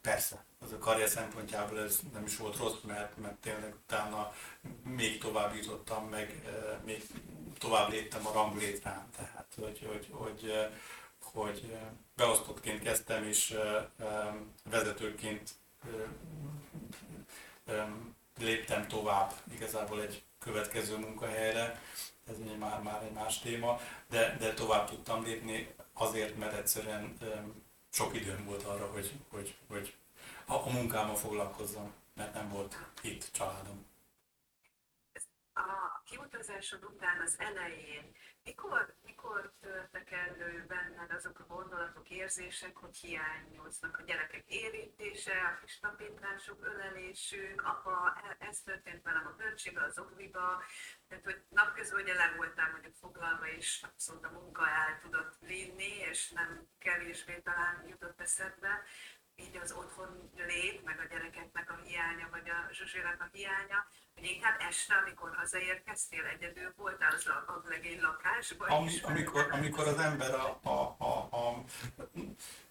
Persze, 0.00 0.44
az 0.58 0.72
a 0.72 0.78
karrier 0.78 1.08
szempontjából 1.08 1.80
ez 1.80 2.00
nem 2.12 2.24
is 2.24 2.36
volt 2.36 2.56
rossz, 2.56 2.80
mert, 2.86 3.16
mert 3.16 3.34
tényleg 3.34 3.74
utána 3.74 4.32
még 4.84 5.18
tovább 5.18 5.54
jutottam, 5.54 6.08
meg 6.08 6.48
még 6.84 7.02
tovább 7.58 7.90
léptem 7.90 8.26
a 8.26 8.32
ranglétrán, 8.32 9.06
tehát 9.16 9.54
hogy, 9.60 9.86
hogy, 9.88 10.08
hogy, 10.10 10.68
hogy 11.22 11.76
beosztottként 12.16 12.82
kezdtem, 12.82 13.24
és 13.24 13.58
vezetőként 14.70 15.50
léptem 18.42 18.88
tovább 18.88 19.32
igazából 19.52 20.02
egy 20.02 20.22
következő 20.38 20.96
munkahelyre, 20.96 21.80
ez 22.28 22.36
egy 22.38 22.58
már, 22.58 22.82
már 22.82 23.02
egy 23.02 23.12
más 23.12 23.38
téma, 23.38 23.80
de, 24.08 24.36
de 24.36 24.54
tovább 24.54 24.88
tudtam 24.88 25.24
lépni 25.24 25.74
azért, 25.92 26.36
mert 26.36 26.52
egyszerűen 26.52 27.18
sok 27.90 28.14
időm 28.14 28.44
volt 28.44 28.62
arra, 28.62 28.86
hogy, 28.86 29.12
hogy, 29.30 29.56
hogy 29.68 29.94
a, 30.46 30.54
a 30.54 30.70
munkámmal 30.70 31.16
foglalkozzam, 31.16 31.92
mert 32.14 32.34
nem 32.34 32.48
volt 32.48 32.76
itt 33.02 33.28
családom. 33.32 33.86
A 35.54 36.02
kiutazásod 36.04 36.84
után 36.84 37.20
az 37.20 37.34
elején, 37.38 38.14
mikor, 38.44 38.94
mikor 39.22 39.52
törtek 39.60 40.10
elő 40.10 40.64
benned 40.68 41.10
azok 41.10 41.38
a 41.38 41.54
gondolatok, 41.54 42.10
érzések, 42.10 42.76
hogy 42.76 42.96
hiányoznak 42.96 43.98
a 43.98 44.02
gyerekek 44.02 44.44
érintése, 44.46 45.32
a 45.32 45.64
kis 45.64 45.78
tapintásuk, 45.78 46.64
ölelésük, 46.64 47.62
apa, 47.62 48.20
e, 48.24 48.46
ez 48.48 48.60
történt 48.60 49.02
velem 49.02 49.26
a 49.26 49.36
bölcsébe, 49.36 49.82
az 49.82 49.98
okviba, 49.98 50.62
tehát 51.08 51.24
hogy 51.24 51.42
napközben 51.48 52.00
ugye 52.02 52.14
le 52.14 52.32
voltál 52.36 52.70
mondjuk 52.70 52.94
foglalva, 52.94 53.48
és 53.48 53.82
abszolút 53.82 54.24
a 54.24 54.30
munka 54.30 54.68
el 54.68 54.98
tudott 55.02 55.36
vinni, 55.40 55.92
és 56.10 56.30
nem 56.30 56.68
kevésbé 56.78 57.40
talán 57.40 57.86
jutott 57.88 58.20
eszedbe, 58.20 58.82
így 59.36 59.56
az 59.56 59.72
otthon 59.72 60.30
lét, 60.36 60.84
meg 60.84 60.98
a 61.00 61.04
gyerekeknek 61.04 61.70
a 61.70 61.80
hiánya, 61.84 62.28
vagy 62.30 62.48
a 62.48 62.72
Zsuzsének 62.72 63.20
a 63.20 63.28
hiánya, 63.32 63.86
inkább 64.24 64.60
este, 64.68 64.94
amikor 64.94 65.34
hazaérkeztél, 65.36 66.24
egyedül 66.24 66.72
voltál 66.76 67.12
az 67.14 67.26
a 67.26 67.62
legény 67.68 68.00
lakásban? 68.00 68.68
Ami, 68.68 68.92
amikor, 69.02 69.48
amikor 69.50 69.88
az 69.88 69.98
ember 69.98 70.34
a, 70.34 70.58
a, 70.62 70.96
a, 70.98 71.36
a 71.36 71.64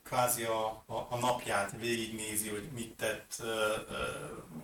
kvázi 0.04 0.44
a, 0.44 0.84
a, 0.86 1.08
a 1.10 1.18
napját 1.18 1.72
végignézi, 1.80 2.50
hogy 2.50 2.70
mit 2.74 2.96
tett, 2.96 3.44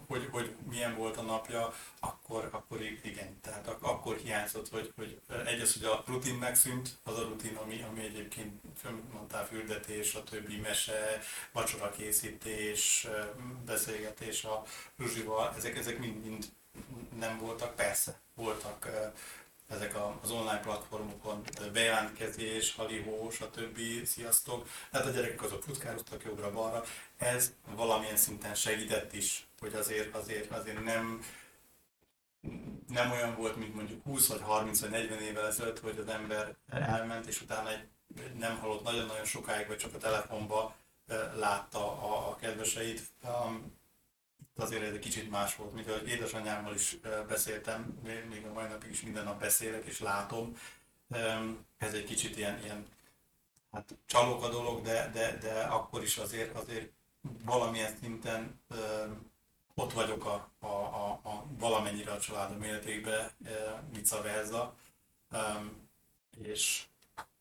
hogy, 0.07 0.27
hogy 0.31 0.55
milyen 0.69 0.95
volt 0.95 1.17
a 1.17 1.21
napja, 1.21 1.73
akkor, 1.99 2.49
akkor 2.51 2.81
igen, 2.81 3.39
tehát 3.41 3.67
akkor 3.67 4.15
hiányzott, 4.15 4.69
hogy, 4.69 4.93
hogy 4.95 5.21
egy 5.45 5.61
az, 5.61 5.73
hogy 5.73 5.83
a 5.83 6.03
rutin 6.07 6.35
megszűnt, 6.35 6.89
az 7.03 7.17
a 7.17 7.23
rutin, 7.23 7.55
ami, 7.55 7.85
ami 7.89 8.03
egyébként 8.03 8.61
mondtál 9.13 9.45
fürdetés, 9.45 10.15
a 10.15 10.23
többi 10.23 10.57
mese, 10.57 11.21
vacsora 11.51 11.89
készítés, 11.89 13.07
beszélgetés 13.65 14.43
a 14.43 14.63
Ruzsival, 14.97 15.53
ezek, 15.57 15.77
ezek 15.77 15.97
mind, 15.97 16.25
mind 16.25 16.45
nem 17.19 17.37
voltak, 17.37 17.75
persze, 17.75 18.19
voltak 18.35 18.89
ezek 19.67 19.95
az 20.21 20.31
online 20.31 20.59
platformokon, 20.59 21.43
bejelentkezés, 21.73 22.75
halihó, 22.75 23.29
stb. 23.31 23.79
Sziasztok. 24.05 24.67
Hát 24.91 25.05
a 25.05 25.09
gyerekek 25.09 25.43
azok 25.43 25.63
futkároztak 25.63 26.23
jobbra-balra. 26.23 26.83
Ez 27.17 27.53
valamilyen 27.75 28.17
szinten 28.17 28.55
segített 28.55 29.13
is, 29.13 29.47
hogy 29.59 29.73
azért, 29.73 30.15
azért, 30.15 30.51
azért 30.51 30.83
nem, 30.83 31.23
nem 32.87 33.11
olyan 33.11 33.35
volt, 33.35 33.55
mint 33.55 33.75
mondjuk 33.75 34.03
20 34.03 34.27
vagy 34.27 34.41
30 34.41 34.79
vagy 34.79 34.89
40 34.89 35.19
évvel 35.19 35.47
ezelőtt, 35.47 35.79
hogy 35.79 35.97
az 35.99 36.07
ember 36.07 36.55
elment, 36.69 37.27
és 37.27 37.41
utána 37.41 37.69
egy 37.69 37.87
nem 38.37 38.57
halott 38.57 38.83
nagyon-nagyon 38.83 39.25
sokáig, 39.25 39.67
vagy 39.67 39.77
csak 39.77 39.93
a 39.93 39.97
telefonba 39.97 40.75
látta 41.35 42.01
a, 42.01 42.29
a 42.29 42.35
kedveseit. 42.35 43.01
Um, 43.23 43.76
azért 44.59 44.83
ez 44.83 44.93
egy 44.93 44.99
kicsit 44.99 45.29
más 45.29 45.55
volt, 45.55 45.73
mint 45.73 45.89
ahogy 45.89 46.07
édesanyámmal 46.07 46.73
is 46.73 46.97
beszéltem, 47.27 47.99
még 48.29 48.45
a 48.45 48.53
mai 48.53 48.67
napig 48.67 48.89
is 48.89 49.01
minden 49.01 49.23
nap 49.23 49.39
beszélek 49.39 49.85
és 49.85 49.99
látom. 49.99 50.57
Ez 51.77 51.93
egy 51.93 52.03
kicsit 52.03 52.37
ilyen, 52.37 52.63
ilyen 52.63 52.85
hát 53.71 53.95
csalók 54.05 54.43
a 54.43 54.49
dolog, 54.49 54.81
de, 54.81 55.09
de, 55.13 55.37
de 55.37 55.61
akkor 55.61 56.03
is 56.03 56.17
azért, 56.17 56.55
azért 56.55 56.91
valamilyen 57.45 57.95
szinten 58.01 58.59
ott 59.75 59.93
vagyok 59.93 60.25
a, 60.25 60.51
a, 60.59 60.67
a, 60.67 61.19
a 61.23 61.45
valamennyire 61.57 62.11
a 62.11 62.19
családom 62.19 62.63
életébe, 62.63 63.31
vice 63.93 64.21
versa, 64.21 64.75
és, 66.43 66.83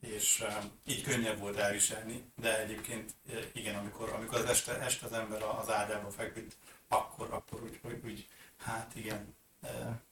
és 0.01 0.45
így 0.87 1.03
könnyebb 1.03 1.39
volt 1.39 1.57
elviselni, 1.57 2.25
de 2.37 2.59
egyébként 2.59 3.15
igen, 3.53 3.75
amikor, 3.75 4.13
amikor 4.13 4.39
az 4.39 4.45
este, 4.45 4.81
este 4.81 5.07
az 5.07 5.13
ember 5.13 5.43
az 5.43 5.71
ágyába 5.71 6.11
feküdt, 6.11 6.57
akkor, 6.89 7.29
akkor 7.31 7.63
úgy, 7.63 7.81
úgy, 7.83 8.01
úgy 8.05 8.29
hát 8.57 8.95
igen, 8.95 9.35
e, 9.61 10.03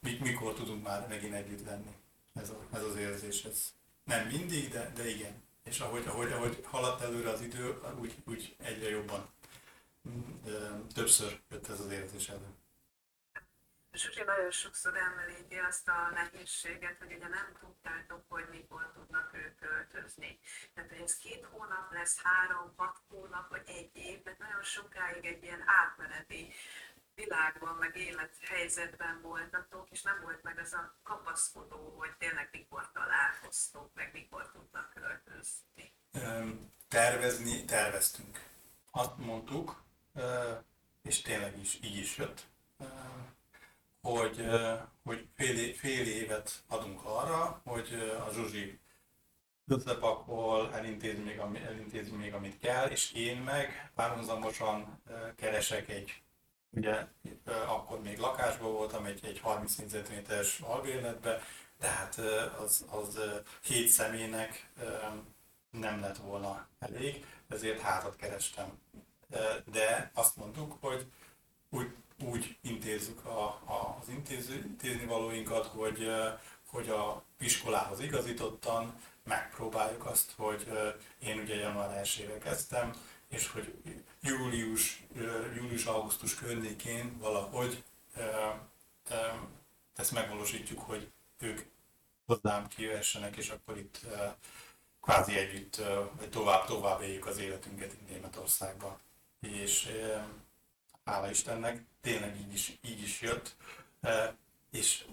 mikor 0.00 0.54
tudunk 0.54 0.84
már 0.84 1.08
megint 1.08 1.34
együtt 1.34 1.66
lenni. 1.66 1.94
Ez, 2.34 2.50
a, 2.50 2.66
ez 2.72 2.82
az 2.82 2.96
érzés, 2.96 3.44
ez 3.44 3.72
nem 4.04 4.26
mindig, 4.26 4.68
de, 4.68 4.92
de 4.94 5.08
igen. 5.08 5.42
És 5.64 5.80
ahogy, 5.80 6.06
ahogy, 6.06 6.32
ahogy 6.32 6.64
haladt 6.64 7.00
előre 7.00 7.30
az 7.30 7.40
idő, 7.40 7.80
úgy, 8.00 8.14
úgy 8.26 8.56
egyre 8.58 8.88
jobban 8.88 9.28
de 10.44 10.80
többször 10.94 11.40
jött 11.50 11.68
ez 11.68 11.80
az 11.80 11.90
érzés 11.90 12.28
elő. 12.28 12.54
Zsuzsi 13.92 14.22
nagyon 14.22 14.50
sokszor 14.50 14.96
említi 14.96 15.56
azt 15.58 15.88
a 15.88 16.10
nehézséget, 16.14 16.98
hogy 16.98 17.12
ugye 17.12 17.28
nem 17.28 17.52
tudtátok, 17.60 18.24
hogy 18.28 18.48
mikor 18.50 18.90
tudnak 18.94 19.34
ők 19.34 19.56
költözni. 19.56 20.38
Tehát, 20.74 20.90
hogy 20.90 21.00
ez 21.00 21.16
két 21.16 21.44
hónap 21.50 21.92
lesz, 21.92 22.22
három, 22.22 22.72
hat 22.76 23.00
hónap, 23.08 23.48
vagy 23.48 23.62
egy 23.66 23.90
év, 23.96 24.22
tehát 24.22 24.38
nagyon 24.38 24.62
sokáig 24.62 25.24
egy 25.24 25.42
ilyen 25.42 25.62
átmeneti 25.66 26.52
világban, 27.14 27.76
meg 27.76 27.96
élethelyzetben 27.96 29.20
voltatok, 29.20 29.90
és 29.90 30.02
nem 30.02 30.20
volt 30.22 30.42
meg 30.42 30.58
az 30.58 30.72
a 30.72 30.94
kapaszkodó, 31.02 31.94
hogy 31.98 32.16
tényleg 32.18 32.48
mikor 32.52 32.90
találkoztok, 32.92 33.94
meg 33.94 34.10
mikor 34.12 34.50
tudnak 34.52 34.92
költözni. 34.94 35.92
Tervezni, 36.88 37.64
terveztünk. 37.64 38.38
Azt 38.90 39.16
mondtuk, 39.16 39.82
és 41.02 41.20
tényleg 41.20 41.58
is 41.58 41.78
így 41.82 41.96
is 41.96 42.16
jött 42.16 42.46
hogy, 44.00 44.46
hogy 45.04 45.28
fél, 45.34 45.74
fél 45.74 46.06
évet 46.06 46.64
adunk 46.68 47.04
arra, 47.04 47.60
hogy 47.64 48.14
a 48.26 48.32
Zsuzsi 48.32 48.78
összepakol, 49.66 50.74
elintéz 50.74 51.18
még, 51.24 51.38
ami, 51.38 51.58
elintéz 51.58 52.10
még, 52.10 52.34
amit 52.34 52.58
kell, 52.58 52.86
és 52.88 53.12
én 53.12 53.36
meg 53.36 53.90
párhuzamosan 53.94 55.02
keresek 55.36 55.88
egy, 55.88 56.22
ugye 56.70 57.06
akkor 57.66 58.00
még 58.02 58.18
lakásban 58.18 58.72
voltam, 58.72 59.04
egy, 59.04 59.24
egy 59.24 59.40
30 59.40 59.74
négyzetméteres 59.74 60.60
albérletbe, 60.60 61.40
tehát 61.78 62.16
az, 62.58 62.86
az 62.90 63.20
hét 63.62 63.88
személynek 63.88 64.70
nem 65.70 66.00
lett 66.00 66.16
volna 66.16 66.68
elég, 66.78 67.26
ezért 67.48 67.80
hátat 67.80 68.16
kerestem. 68.16 68.78
De 69.64 70.10
azt 70.14 70.36
mondtuk, 70.36 70.76
hogy 70.80 71.06
úgy, 71.70 71.94
úgy 72.24 72.56
intézzük 72.60 73.24
a, 73.24 73.44
a, 73.46 73.98
az 74.00 74.08
intéző, 74.08 74.54
intézni 74.54 75.04
valóinkat, 75.04 75.66
hogy, 75.66 76.10
hogy 76.66 76.88
a 76.88 77.22
iskolához 77.38 78.00
igazítottan 78.00 78.94
megpróbáljuk 79.24 80.06
azt, 80.06 80.32
hogy 80.36 80.68
én 81.18 81.38
ugye 81.38 81.54
január 81.54 81.98
1 81.98 82.38
kezdtem, 82.38 82.92
és 83.28 83.48
hogy 83.48 83.74
július, 84.20 85.06
július-augusztus 85.56 86.34
környékén 86.34 87.18
valahogy 87.18 87.84
ezt 89.96 90.12
megvalósítjuk, 90.12 90.80
hogy 90.80 91.12
ők 91.38 91.60
hozzám 92.26 92.68
kijöhessenek, 92.68 93.36
és 93.36 93.48
akkor 93.50 93.78
itt 93.78 94.06
kvázi 95.00 95.36
együtt, 95.36 95.82
vagy 96.18 96.30
tovább-tovább 96.30 97.02
éljük 97.02 97.26
az 97.26 97.38
életünket 97.38 97.92
itt 97.92 98.08
Németországban. 98.08 98.98
És 99.40 99.90
hála 101.04 101.30
Istennek, 101.30 101.82
tényleg 102.00 102.36
így 102.36 102.52
is, 102.52 102.78
így 102.82 103.02
is 103.02 103.20
jött, 103.20 103.56
és 104.70 105.04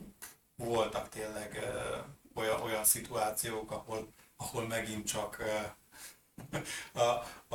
voltak 0.56 1.10
tényleg 1.10 1.60
olyan, 2.34 2.62
olyan 2.62 2.84
szituációk, 2.84 3.72
ahol, 3.72 4.14
ahol 4.36 4.68
megint 4.68 5.08
csak 5.08 5.44
a, 6.94 7.02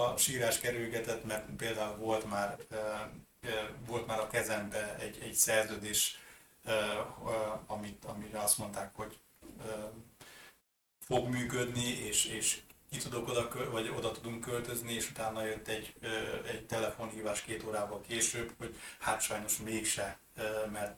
a 0.01 0.17
sírás 0.17 0.59
kerülgetett, 0.59 1.25
mert 1.25 1.51
például 1.57 1.97
volt 1.97 2.25
már, 2.25 2.57
volt 3.87 4.07
már 4.07 4.21
a 4.21 4.27
kezembe 4.27 4.97
egy, 4.97 5.19
egy 5.23 5.35
szerződés, 5.35 6.19
amit, 7.67 8.05
amire 8.05 8.39
azt 8.41 8.59
mondták, 8.59 8.95
hogy 8.95 9.19
fog 10.99 11.29
működni, 11.29 11.85
és, 11.85 12.25
és 12.25 12.61
ki 12.93 12.99
tudok 12.99 13.29
oda, 13.29 13.71
vagy 13.71 13.89
oda 13.97 14.13
tudunk 14.13 14.41
költözni, 14.41 14.93
és 14.93 15.11
utána 15.11 15.45
jött 15.45 15.69
egy, 15.69 15.95
egy 16.47 16.67
telefonhívás 16.67 17.43
két 17.43 17.65
órával 17.65 18.01
később, 18.01 18.53
hogy 18.59 18.77
hát 18.99 19.21
sajnos 19.21 19.59
mégse, 19.59 20.19
mert 20.73 20.97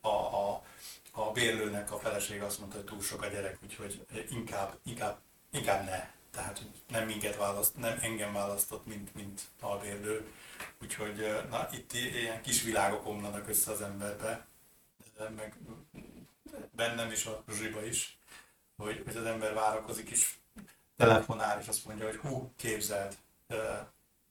a, 0.00 0.08
a, 0.08 0.62
a 1.10 1.32
bérlőnek 1.32 1.92
a 1.92 1.98
feleség 1.98 2.42
azt 2.42 2.58
mondta, 2.58 2.76
hogy 2.76 2.86
túl 2.86 3.02
sok 3.02 3.22
a 3.22 3.26
gyerek, 3.26 3.58
úgyhogy 3.62 4.06
inkább, 4.30 4.78
inkább, 4.84 5.18
inkább 5.50 5.84
ne. 5.84 6.10
Tehát 6.30 6.62
nem 6.88 7.06
minket 7.06 7.36
választ, 7.36 7.76
nem 7.76 7.98
engem 8.00 8.32
választott, 8.32 8.86
mint, 8.86 9.14
mint 9.14 9.40
albérlő. 9.60 10.32
Úgyhogy 10.82 11.44
na, 11.50 11.68
itt 11.72 11.92
ilyen 11.92 12.42
kis 12.42 12.62
világok 12.62 13.06
omlanak 13.06 13.48
össze 13.48 13.70
az 13.70 13.80
emberbe, 13.80 14.46
meg 15.36 15.56
bennem 16.70 17.10
is, 17.10 17.26
a 17.26 17.44
Zsiba 17.52 17.84
is, 17.84 18.18
hogy, 18.76 19.02
hogy 19.04 19.16
az 19.16 19.24
ember 19.24 19.54
várakozik, 19.54 20.10
és 20.10 20.34
telefonál, 20.96 21.60
és 21.60 21.68
azt 21.68 21.84
mondja, 21.84 22.06
hogy 22.06 22.16
hú, 22.16 22.52
képzeld, 22.56 23.16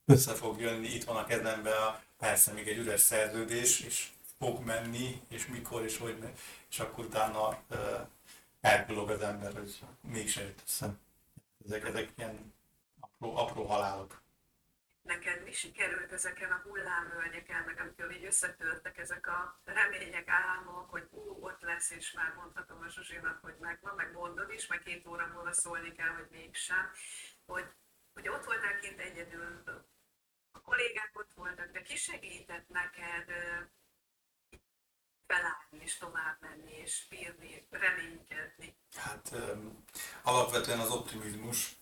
össze 0.06 0.34
fog 0.34 0.60
jönni, 0.60 0.88
itt 0.88 1.04
van 1.04 1.16
a 1.16 1.26
kezembe 1.26 1.76
a, 1.76 2.02
persze 2.18 2.52
még 2.52 2.68
egy 2.68 2.78
üres 2.78 3.00
szerződés, 3.00 3.80
és 3.80 4.10
fog 4.38 4.66
menni, 4.66 5.22
és 5.28 5.48
mikor, 5.48 5.84
és 5.84 5.98
hogy 5.98 6.24
és 6.70 6.80
akkor 6.80 7.06
utána 7.06 7.60
elkulog 8.62 9.10
az 9.10 9.22
ember, 9.22 9.54
hogy 9.54 9.80
mégse 10.02 10.42
jött 10.42 10.62
össze. 10.66 10.94
Ezek, 11.66 11.88
ezek 11.88 12.12
ilyen 12.16 12.54
apró, 13.00 13.38
apró 13.38 13.66
halálok 13.66 14.22
neked 15.06 15.44
mi 15.44 15.52
sikerült 15.52 16.12
ezeken 16.12 16.52
a 16.52 16.62
hullámvölgyeken, 16.64 17.64
meg 17.64 17.80
amikor 17.80 18.12
így 18.12 18.26
összetörtek 18.26 18.98
ezek 18.98 19.28
a 19.28 19.60
remények, 19.64 20.28
álmok, 20.28 20.90
hogy 20.90 21.08
ú, 21.10 21.46
ott 21.46 21.62
lesz, 21.62 21.90
és 21.90 22.12
már 22.12 22.34
mondhatom 22.34 22.82
a 22.82 22.90
Zsuzsinak, 22.90 23.40
hogy 23.42 23.56
megvan, 23.60 23.96
meg 23.96 24.12
mondod 24.12 24.52
is, 24.52 24.68
meg 24.68 24.84
két 24.84 25.08
óra 25.08 25.28
múlva 25.28 25.54
szólni 25.54 25.92
kell, 25.92 26.10
hogy 26.10 26.28
mégsem, 26.32 26.92
hogy, 27.46 27.66
hogy 28.14 28.30
ott 28.30 28.46
voltál 28.46 28.80
kint 28.80 29.00
egyedül, 29.00 29.64
a 30.52 30.62
kollégák 30.62 31.12
ott 31.14 31.34
voltak, 31.36 31.72
de 31.72 31.82
ki 31.82 31.96
segített 31.96 32.68
neked 32.68 33.32
felállni 35.28 35.80
és 35.84 35.98
tovább 35.98 36.38
menni, 36.40 36.72
és 36.72 37.06
bírni, 37.10 37.68
reménykedni? 37.70 38.78
Hát 38.96 39.32
um, 39.32 39.84
alapvetően 40.24 40.80
az 40.80 40.92
optimizmus. 40.92 41.76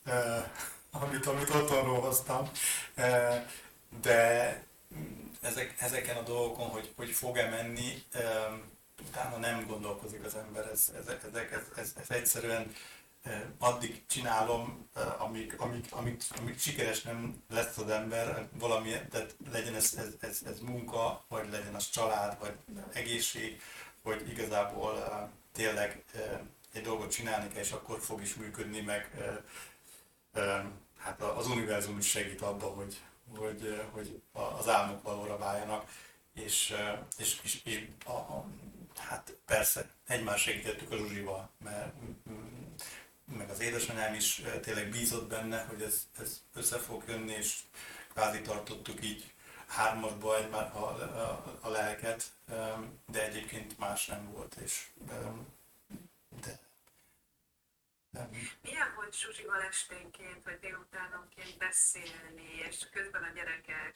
Amit, 0.93 1.25
amit 1.25 1.49
otthonról 1.49 2.01
hoztam. 2.01 2.49
E, 2.95 3.45
de 4.01 4.63
ezek, 5.41 5.75
ezeken 5.79 6.17
a 6.17 6.21
dolgokon, 6.21 6.67
hogy, 6.67 6.93
hogy 6.95 7.09
fog-e 7.09 7.49
menni, 7.49 8.03
e, 8.11 8.21
utána 9.07 9.37
nem 9.37 9.65
gondolkozik 9.67 10.25
az 10.25 10.35
ember. 10.35 10.69
Ez, 10.71 10.91
ez, 10.97 11.07
ez, 11.07 11.35
ez, 11.35 11.61
ez, 11.75 11.93
ez 12.01 12.09
egyszerűen 12.09 12.75
e, 13.23 13.51
addig 13.57 14.05
csinálom, 14.07 14.89
amíg, 15.17 15.55
amíg, 15.57 15.85
amíg, 15.89 16.21
amíg 16.39 16.59
sikeres 16.59 17.01
nem 17.01 17.43
lesz 17.49 17.77
az 17.77 17.89
ember, 17.89 18.47
valami, 18.59 18.89
tehát 19.11 19.35
legyen 19.51 19.75
ez, 19.75 19.93
ez, 19.97 20.13
ez, 20.19 20.41
ez 20.45 20.59
munka, 20.59 21.25
vagy 21.27 21.49
legyen 21.51 21.75
az 21.75 21.89
család, 21.89 22.37
vagy 22.39 22.55
egészség, 22.93 23.61
hogy 24.03 24.29
igazából 24.29 25.29
tényleg 25.51 26.03
egy 26.73 26.81
dolgot 26.81 27.11
csinálni 27.11 27.47
kell, 27.47 27.63
és 27.63 27.71
akkor 27.71 27.99
fog 27.99 28.21
is 28.21 28.35
működni, 28.35 28.81
meg 28.81 29.11
hát 31.03 31.21
az 31.21 31.47
univerzum 31.47 31.97
is 31.97 32.09
segít 32.09 32.41
abban, 32.41 32.73
hogy, 32.73 32.97
hogy, 33.37 33.81
hogy 33.91 34.21
az 34.31 34.67
álmok 34.69 35.03
valóra 35.03 35.37
váljanak, 35.37 35.89
és, 36.33 36.75
és, 37.17 37.39
és, 37.43 37.61
és 37.63 37.87
a, 38.05 38.11
a, 38.11 38.45
hát 38.97 39.35
persze 39.45 39.89
egymás 40.07 40.41
segítettük 40.41 40.91
a 40.91 40.97
Zsuzsival, 40.97 41.49
mert 41.63 41.93
meg 43.37 43.49
az 43.49 43.59
édesanyám 43.59 44.13
is 44.13 44.41
tényleg 44.61 44.89
bízott 44.89 45.29
benne, 45.29 45.63
hogy 45.63 45.81
ez, 45.81 46.07
ez 46.19 46.41
össze 46.53 46.77
fog 46.77 47.03
jönni, 47.07 47.31
és 47.31 47.59
kvázi 48.13 48.41
tartottuk 48.41 49.03
így 49.03 49.33
hármasba 49.67 50.37
egy, 50.37 50.53
a, 50.53 50.57
a, 50.77 51.57
a 51.61 51.69
lelket, 51.69 52.31
de 53.11 53.25
egyébként 53.25 53.77
más 53.77 54.05
nem 54.05 54.31
volt, 54.31 54.55
és 54.63 54.87
milyen 58.61 58.93
volt 58.95 59.17
Zsuzsival 59.17 59.61
esténként, 59.61 60.43
vagy 60.43 60.59
délutánonként 60.59 61.57
beszélni, 61.57 62.55
és 62.67 62.89
közben 62.91 63.23
a 63.23 63.31
gyerekek 63.33 63.95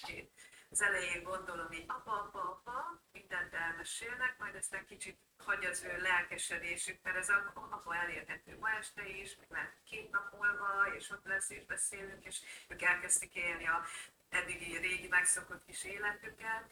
az 0.69 0.81
elején 0.81 1.23
gondolom, 1.23 1.67
hogy 1.67 1.83
apa, 1.87 2.11
apa, 2.11 2.39
apa, 2.39 3.01
mindent 3.11 3.53
elmesélnek, 3.53 4.37
majd 4.37 4.55
aztán 4.55 4.85
kicsit 4.85 5.17
hagy 5.37 5.65
az 5.65 5.83
ő 5.83 6.01
lelkesedésük, 6.01 6.99
mert 7.03 7.17
ez 7.17 7.29
apa 7.53 7.95
elérhető 7.95 8.57
ma 8.59 8.69
este 8.69 9.07
is, 9.07 9.35
meg 9.35 9.47
lehet 9.49 9.77
két 9.83 10.11
nap 10.11 10.33
múlva, 10.33 10.95
és 10.95 11.09
ott 11.09 11.25
lesz, 11.25 11.49
és 11.49 11.65
beszélünk, 11.65 12.25
és 12.25 12.41
ők 12.67 12.81
elkezdték 12.81 13.35
élni 13.35 13.67
a 13.67 13.85
eddigi 14.29 14.77
régi 14.77 15.07
megszokott 15.07 15.65
kis 15.65 15.83
életüket, 15.83 16.71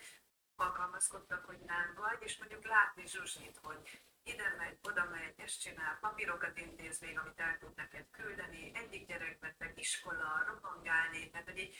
alkalmazkodtak, 0.55 1.45
hogy 1.45 1.60
nem 1.60 1.93
vagy, 1.95 2.17
és 2.19 2.38
mondjuk 2.38 2.65
látni 2.65 3.08
Zsuzsit, 3.08 3.60
hogy 3.63 4.01
ide 4.25 4.55
megy, 4.57 4.77
oda 4.83 5.05
megy, 5.11 5.33
ezt 5.38 5.61
csinál, 5.61 5.97
papírokat 6.01 6.57
intéz 6.57 6.99
még, 6.99 7.19
amit 7.19 7.39
el 7.39 7.57
tud 7.59 7.75
neked 7.75 8.05
küldeni, 8.11 8.71
egyik 8.73 9.07
gyerekbeteg, 9.07 9.73
iskola, 9.75 10.31
rohangálni, 10.47 11.29
tehát 11.29 11.49
hogy 11.49 11.57
így 11.57 11.75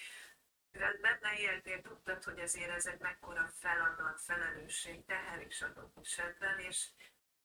benne 1.01 1.38
éltél, 1.38 1.81
tudtad, 1.81 2.23
hogy 2.23 2.39
ezért 2.39 2.69
ez 2.69 2.86
egy 2.86 2.99
mekkora 2.99 3.49
feladat, 3.60 4.21
felelősség, 4.21 5.05
teher 5.05 5.45
is 5.47 5.62
adott 5.62 5.97
esetben, 6.01 6.60
és, 6.60 6.88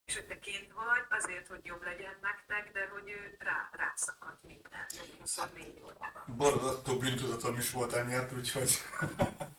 és 0.04 0.14
hogy 0.14 0.26
te 0.26 0.38
kint 0.38 0.72
vagy, 0.72 1.04
azért, 1.08 1.46
hogy 1.46 1.64
jobb 1.64 1.82
legyen 1.82 2.16
nektek, 2.22 2.72
de 2.72 2.88
hogy 2.88 3.10
ő 3.10 3.36
rá, 3.38 3.68
rászakadt 3.72 4.42
minden, 4.42 4.86
24 5.20 5.80
órában. 5.82 6.22
Borzasztó 6.26 6.98
bűntudatom 6.98 7.58
is 7.58 7.70
volt 7.70 7.92
emiatt, 7.92 8.32
úgyhogy 8.32 8.70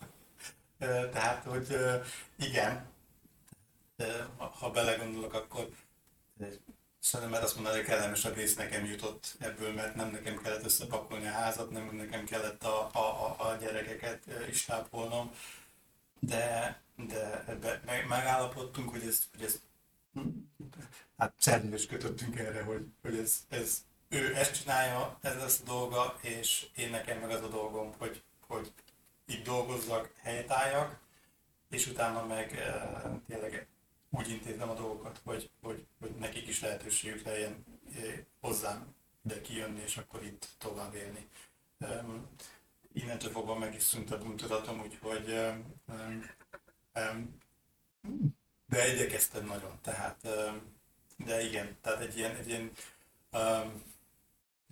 tehát, 1.13 1.43
hogy 1.43 1.75
igen, 2.35 2.89
ha 4.37 4.71
belegondolok, 4.71 5.33
akkor 5.33 5.69
szerintem 6.99 7.43
azt 7.43 7.55
mondani, 7.55 7.75
hogy 7.75 7.85
kellemesebb 7.85 8.35
rész 8.35 8.55
nekem 8.55 8.85
jutott 8.85 9.35
ebből, 9.39 9.73
mert 9.73 9.95
nem 9.95 10.09
nekem 10.09 10.41
kellett 10.41 10.65
összepakolni 10.65 11.27
a 11.27 11.31
házat, 11.31 11.69
nem 11.69 11.95
nekem 11.95 12.25
kellett 12.25 12.63
a, 12.63 12.89
a, 12.93 13.35
a 13.37 13.55
gyerekeket 13.59 14.25
is 14.49 14.65
tápolnom, 14.65 15.31
de, 16.19 16.81
de 16.95 17.43
ebbe 17.47 17.81
megállapodtunk, 18.07 18.89
hogy 18.89 19.07
ezt, 19.07 19.23
hogy 19.31 19.45
ezt 19.45 19.61
hát 21.17 21.33
szerződést 21.37 21.87
kötöttünk 21.87 22.39
erre, 22.39 22.63
hogy, 22.63 22.85
hogy 23.01 23.17
ez, 23.17 23.33
ez, 23.49 23.83
ő 24.09 24.35
ezt 24.35 24.61
csinálja, 24.61 25.17
ez 25.21 25.35
lesz 25.35 25.59
a 25.59 25.63
dolga, 25.65 26.17
és 26.21 26.67
én 26.75 26.89
nekem 26.89 27.19
meg 27.19 27.29
az 27.29 27.43
a 27.43 27.47
dolgom, 27.47 27.93
hogy, 27.97 28.23
hogy 28.47 28.71
itt 29.25 29.45
dolgozzak, 29.45 30.13
helytálljak, 30.21 30.99
és 31.69 31.87
utána 31.87 32.25
meg 32.25 32.49
tényleg 33.27 33.67
úgy 34.11 34.29
intézem 34.29 34.69
a 34.69 34.73
dolgokat, 34.73 35.21
hogy, 35.23 35.49
hogy, 35.61 35.85
hogy 35.99 36.15
nekik 36.15 36.47
is 36.47 36.61
lehetőségük 36.61 37.25
legyen 37.25 37.65
hozzám 38.39 38.95
ide 39.25 39.41
kijönni, 39.41 39.81
és 39.81 39.97
akkor 39.97 40.23
itt 40.23 40.47
tovább 40.57 40.93
élni. 40.93 41.27
Um, 41.79 42.29
innentől 42.93 43.31
fogva 43.31 43.55
meg 43.55 43.75
is 43.75 43.83
szűnt 43.83 44.11
a 44.11 44.17
bűntudatom, 44.17 44.79
úgyhogy 44.79 45.29
um, 45.29 45.73
um, 46.95 47.39
de 48.65 48.93
igyekeztem 48.93 49.45
nagyon, 49.45 49.79
tehát 49.81 50.19
um, 50.23 50.79
de 51.17 51.43
igen, 51.43 51.77
tehát 51.81 52.01
egy 52.01 52.17
ilyen, 52.17 52.35
egy 52.35 52.47
ilyen, 52.47 52.71
um, 53.31 53.83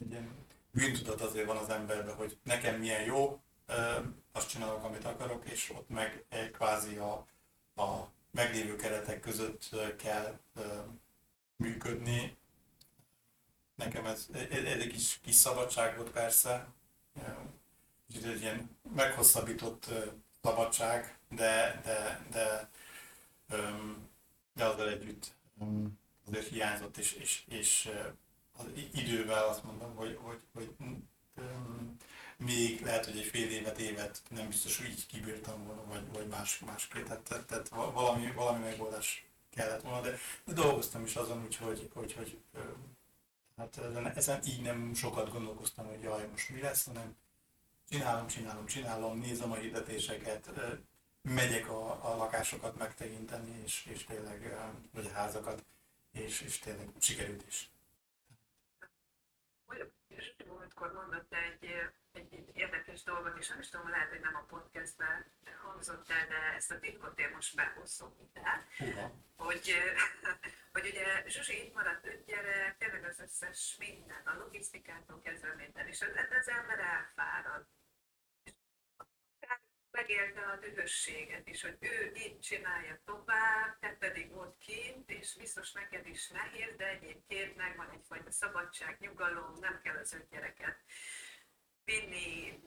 egy 0.02 0.10
ilyen 0.10 0.36
bűntudat 0.72 1.22
azért 1.22 1.46
van 1.46 1.58
az 1.58 1.70
emberben, 1.70 2.16
hogy 2.16 2.38
nekem 2.44 2.80
milyen 2.80 3.04
jó, 3.04 3.42
um, 3.68 4.24
azt 4.32 4.50
csinálok, 4.50 4.84
amit 4.84 5.06
akarok, 5.06 5.50
és 5.50 5.70
ott 5.70 5.90
meg 5.90 6.26
egy 6.30 6.52
kvázi 6.52 6.96
a, 6.96 7.28
a 7.76 8.12
meglévő 8.32 8.76
keretek 8.76 9.20
között 9.20 9.76
kell 9.98 10.40
működni, 11.56 12.38
nekem 13.76 14.06
ez, 14.06 14.28
ez 14.34 14.64
egy 14.64 14.92
kis, 14.92 15.20
kis 15.24 15.36
szabadság 15.36 15.96
volt 15.96 16.12
persze, 16.12 16.68
kicsit 18.08 18.26
egy 18.26 18.42
ilyen 18.42 18.78
meghosszabbított 18.96 19.90
szabadság, 20.42 21.18
de, 21.30 21.82
de, 21.84 22.26
de, 22.32 22.70
de 24.54 24.66
azzal 24.66 24.90
együtt 24.90 25.36
azért 26.28 26.48
hiányzott, 26.48 26.98
és, 26.98 27.14
és, 27.14 27.44
és 27.48 27.90
az 28.58 28.66
idővel 28.94 29.48
azt 29.48 29.64
mondom, 29.64 29.96
hogy, 29.96 30.20
hogy, 30.22 30.40
hogy 30.54 30.76
még 32.46 32.82
lehet, 32.82 33.06
hogy 33.06 33.18
egy 33.18 33.26
fél 33.26 33.50
évet, 33.50 33.80
évet 33.80 34.22
nem 34.30 34.48
biztos, 34.48 34.78
hogy 34.78 34.90
így 34.90 35.06
kibírtam 35.06 35.66
volna, 35.66 35.84
vagy, 35.86 36.12
vagy 36.14 36.28
más, 36.28 36.60
másképp. 36.60 37.06
Tehát, 37.06 37.22
tehát, 37.22 37.46
tehát 37.46 37.70
valami, 37.70 38.32
valami 38.32 38.64
megoldás 38.64 39.26
kellett 39.50 39.82
volna, 39.82 40.02
de, 40.02 40.18
de 40.46 40.54
dolgoztam 40.54 41.04
is 41.04 41.16
azon, 41.16 41.44
úgyhogy 41.44 41.90
hogy, 41.94 42.14
hogy, 42.14 42.38
Hát 43.60 43.78
ezen, 43.78 44.08
ezen 44.08 44.40
így 44.46 44.62
nem 44.62 44.94
sokat 44.94 45.32
gondolkoztam, 45.32 45.88
hogy 45.88 46.02
jaj, 46.02 46.28
most 46.28 46.50
mi 46.50 46.62
lesz, 46.62 46.86
hanem 46.86 47.16
csinálom, 47.90 48.28
csinálom, 48.28 48.66
csinálom, 48.66 49.20
nézem 49.20 49.52
a 49.52 49.56
hirdetéseket, 49.56 50.52
megyek 51.22 51.70
a, 51.70 52.12
a 52.12 52.18
lakásokat 52.18 52.78
megtekinteni, 52.78 53.62
és, 53.64 53.86
és 53.86 54.04
tényleg, 54.04 54.58
vagy 54.94 55.06
a 55.06 55.12
házakat, 55.12 55.64
és, 56.12 56.42
és 56.42 56.60
tényleg 56.60 56.88
sikerült 57.00 57.48
is. 57.48 57.70
Múltkor 60.48 60.94
mondott 60.94 61.34
egy, 61.34 61.66
egy, 61.66 61.72
egy 61.72 61.99
érdekes 63.00 63.04
dolgot, 63.04 63.40
és 63.40 63.48
nem 63.48 63.60
is 63.60 63.70
tudom, 63.70 63.90
lehet, 63.90 64.10
hogy 64.10 64.20
nem 64.20 64.36
a 64.36 64.46
podcastben 64.46 65.26
hangzott 65.62 66.10
el, 66.10 66.28
de 66.28 66.56
ezt 66.56 66.72
a 66.72 66.80
titkot 66.80 67.20
én 67.20 67.30
most 67.34 67.56
behozzom 67.56 68.14
ide, 68.22 68.68
hogy, 69.38 69.76
hogy 70.74 70.88
ugye 70.88 71.24
Zsuzsi 71.28 71.66
itt 71.66 71.74
maradt 71.74 72.06
öt 72.06 72.26
gyerek, 72.26 72.78
tényleg 72.78 73.04
az 73.04 73.20
összes 73.20 73.76
minden, 73.80 74.22
a 74.26 74.38
logisztikától 74.38 75.22
kezdve 75.22 75.54
minden, 75.56 75.88
és 75.88 76.02
az, 76.02 76.10
az 76.40 76.50
ember 76.50 76.80
elfárad. 76.80 77.68
Megélte 79.92 80.42
a 80.42 80.58
dühösséget 80.58 81.48
is, 81.48 81.62
hogy 81.62 81.78
ő 81.80 82.12
itt 82.14 82.42
csinálja 82.42 83.02
tovább, 83.06 83.80
te 83.80 83.96
pedig 84.00 84.36
ott 84.36 84.58
kint, 84.58 85.10
és 85.10 85.36
biztos 85.36 85.72
neked 85.72 86.08
is 86.08 86.30
nehéz, 86.30 86.76
de 86.76 86.88
egyébként 86.88 87.56
megvan 87.56 87.90
egyfajta 87.90 88.32
szabadság, 88.32 89.00
nyugalom, 89.00 89.60
nem 89.60 89.82
kell 89.82 89.98
az 89.98 90.14
öt 90.14 90.30
gyereket 90.30 90.78
vinni, 91.90 92.60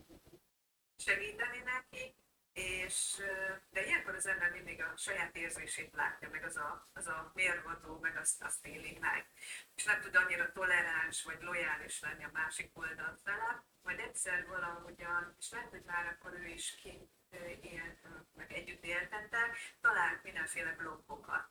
segíteni 0.97 1.59
nekik, 1.59 2.15
és, 2.53 3.23
de 3.71 3.87
ilyenkor 3.87 4.15
az 4.15 4.27
ember 4.27 4.51
mindig 4.51 4.83
a 4.83 4.97
saját 4.97 5.37
érzését 5.37 5.95
látja, 5.95 6.29
meg 6.31 6.45
az 6.45 6.57
a, 6.57 6.89
az 6.93 7.07
a 7.07 7.31
mérvadó, 7.35 7.99
meg 7.99 8.17
azt, 8.17 8.43
azt 8.43 8.67
éli 8.67 8.99
meg. 9.01 9.27
És 9.75 9.85
nem 9.85 10.01
tud 10.01 10.15
annyira 10.17 10.53
toleráns 10.53 11.23
vagy 11.23 11.43
lojális 11.43 12.01
lenni 12.01 12.25
a 12.25 12.31
másik 12.33 12.71
oldal 12.79 13.19
fele, 13.25 13.65
majd 13.83 13.99
egyszer 13.99 14.47
valahogyan, 14.47 15.35
és 15.39 15.51
lehet, 15.51 15.71
hogy 15.71 15.85
már 15.87 16.07
akkor 16.07 16.33
ő 16.33 16.47
is 16.47 16.75
kint 16.75 17.11
élt, 17.61 18.07
meg 18.35 18.53
együtt 18.53 18.85
éltette, 18.85 19.51
talált 19.81 20.23
mindenféle 20.23 20.73
blokkokat. 20.73 21.49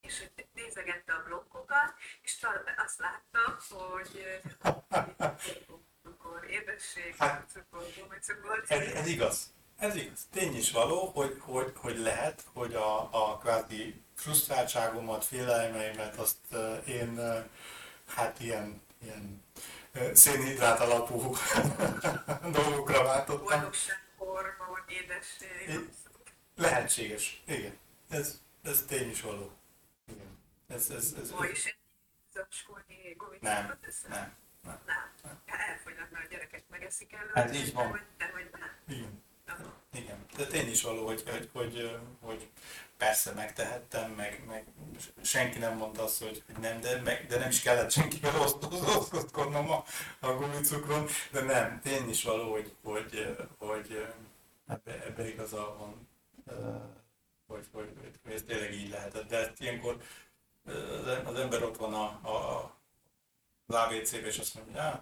És 0.00 0.24
nézegette 0.52 1.12
a 1.12 1.22
blokkokat, 1.22 1.94
és 2.22 2.46
azt 2.76 2.98
látta, 2.98 3.58
hogy 3.68 4.40
édesség, 6.52 7.14
hát. 7.18 7.46
Ez, 8.68 8.80
ez 8.94 9.06
igaz 9.06 9.52
ez 9.82 9.96
igaz. 9.96 10.26
Tény 10.30 10.56
is 10.56 10.70
való, 10.70 11.06
hogy, 11.06 11.36
hogy, 11.40 11.72
hogy 11.76 11.98
lehet, 11.98 12.44
hogy 12.52 12.74
a, 12.74 13.08
a 13.12 13.38
kvázi 13.38 14.02
frusztráltságomat, 14.14 15.24
félelmeimet 15.24 16.16
azt 16.16 16.36
én 16.86 17.20
hát 18.06 18.40
ilyen, 18.40 18.82
ilyen 19.02 19.44
szénhidrát 20.12 20.80
alapú 20.80 21.34
dolgokra 22.58 23.02
váltottam. 23.02 23.46
Boldogság, 23.46 24.02
hormon, 24.16 24.84
édesség. 24.88 25.88
Lehetséges, 26.56 27.42
igen. 27.46 27.78
Ez, 28.08 28.40
ez 28.62 28.84
tény 28.88 29.10
is 29.10 29.20
való. 29.20 29.50
Igen. 30.08 30.38
Ez, 30.68 30.90
ez, 30.90 31.14
ez, 31.22 31.30
Ma 31.30 31.46
is 31.46 31.64
egy 31.64 31.76
zacskónyi 32.32 33.16
nem, 33.40 33.66
nem, 33.66 33.66
nem, 33.66 33.78
nem. 34.08 34.10
nem. 34.10 34.36
Elfogynak, 35.46 36.10
mert 36.10 36.24
a 36.24 36.28
gyerekek 36.30 36.62
megeszik 36.70 37.12
előtt. 37.12 37.34
Hát 37.34 37.54
így 37.54 37.72
van. 37.72 38.00
De 38.18 38.30
hogy 38.34 38.50
nem. 38.52 38.96
Igen. 38.96 39.22
Igen, 39.94 40.24
de 40.36 40.46
tény 40.46 40.70
is 40.70 40.82
való, 40.82 41.06
hogy, 41.06 41.22
hogy, 41.30 41.48
hogy, 41.52 41.98
hogy 42.20 42.48
persze 42.96 43.32
megtehettem, 43.32 44.10
meg, 44.10 44.44
meg 44.46 44.64
senki 45.22 45.58
nem 45.58 45.76
mondta 45.76 46.02
azt, 46.02 46.22
hogy 46.22 46.42
nem, 46.60 46.80
de, 46.80 47.00
meg, 47.00 47.26
de 47.26 47.38
nem 47.38 47.48
is 47.48 47.60
kellett 47.60 47.90
senkivel 47.90 48.40
osztozkodnom 48.96 49.70
a, 49.70 49.84
a 50.20 50.32
gumicukron, 50.32 51.06
de 51.30 51.40
nem, 51.40 51.80
tény 51.80 52.08
is 52.08 52.22
való, 52.22 52.50
hogy, 52.52 52.74
hogy, 52.82 53.36
hogy 53.58 54.06
ebbe, 54.66 55.04
ebbe 55.04 55.28
igaza 55.28 55.76
van, 55.78 56.08
hogy, 57.46 57.66
hogy, 57.72 57.92
hogy, 58.22 58.32
ez 58.32 58.42
tényleg 58.46 58.72
így 58.72 58.90
lehetett. 58.90 59.28
De 59.28 59.52
ilyenkor 59.58 59.96
az 61.24 61.34
ember 61.34 61.62
ott 61.62 61.76
van 61.76 61.94
a, 61.94 62.04
a, 62.04 62.76
az 63.66 63.74
ABC-be, 63.74 64.26
és 64.26 64.38
azt 64.38 64.54
mondja, 64.54 64.90
hogy 64.90 65.00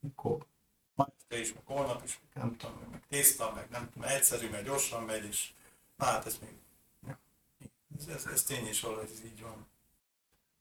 mikor? 0.00 0.46
te 1.28 1.38
is, 1.38 1.52
meg 1.52 1.62
holnap 1.66 2.04
is, 2.04 2.20
nem 2.34 2.56
tudom, 2.56 2.88
meg 2.90 3.06
tészta, 3.08 3.52
meg 3.52 3.70
nem 3.70 3.90
tudom, 3.90 4.08
egyszerű, 4.08 4.48
meg 4.48 4.64
gyorsan 4.64 5.04
megy, 5.04 5.24
és 5.24 5.52
na 5.96 6.04
hát 6.04 6.26
ez 6.26 6.38
még, 6.38 6.58
ez, 7.98 8.06
ez, 8.08 8.26
ez 8.26 8.42
tény 8.42 8.66
is 8.66 8.80
valahogy 8.80 9.10
ez 9.10 9.24
így 9.24 9.42
van. 9.42 9.66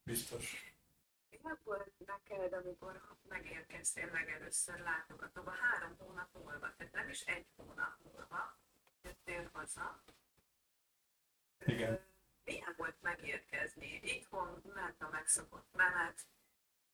Biztos. 0.04 0.74
Mi 1.30 1.38
volt 1.64 1.92
neked, 2.06 2.54
amikor 2.54 3.02
megérkeztél 3.28 4.10
meg 4.12 4.30
először 4.30 4.80
látogatóba, 4.80 5.52
három 5.52 5.96
hónap 5.98 6.30
múlva, 6.34 6.74
tehát 6.78 6.94
nem 6.94 7.10
is 7.10 7.22
egy 7.22 7.46
hónap 7.56 7.94
múlva 8.04 8.58
jöttél 9.02 9.50
haza. 9.54 10.04
Igen. 11.66 12.00
Milyen 12.44 12.74
volt 12.78 13.02
megérkezni? 13.02 14.00
Itthon 14.04 14.62
ment 14.74 15.02
a 15.02 15.10
megszokott 15.12 15.68
menet, 15.74 16.22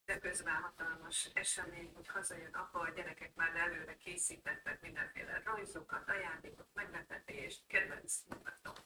de 0.06 0.20
közben 0.20 0.56
hatalmas 0.56 1.30
esemény, 1.34 1.92
hogy 1.96 2.08
hazajön 2.08 2.54
apa, 2.54 2.80
a 2.80 2.90
gyerekek 2.90 3.36
már 3.36 3.56
előre 3.56 3.98
készítettek 3.98 4.82
mindenféle 4.82 5.42
rajzokat, 5.46 6.10
ajándékot, 6.10 6.68
meglepetést, 6.74 7.62
kedvenc 7.68 8.20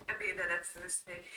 ebédelet 0.06 0.65
főzték, 0.65 1.28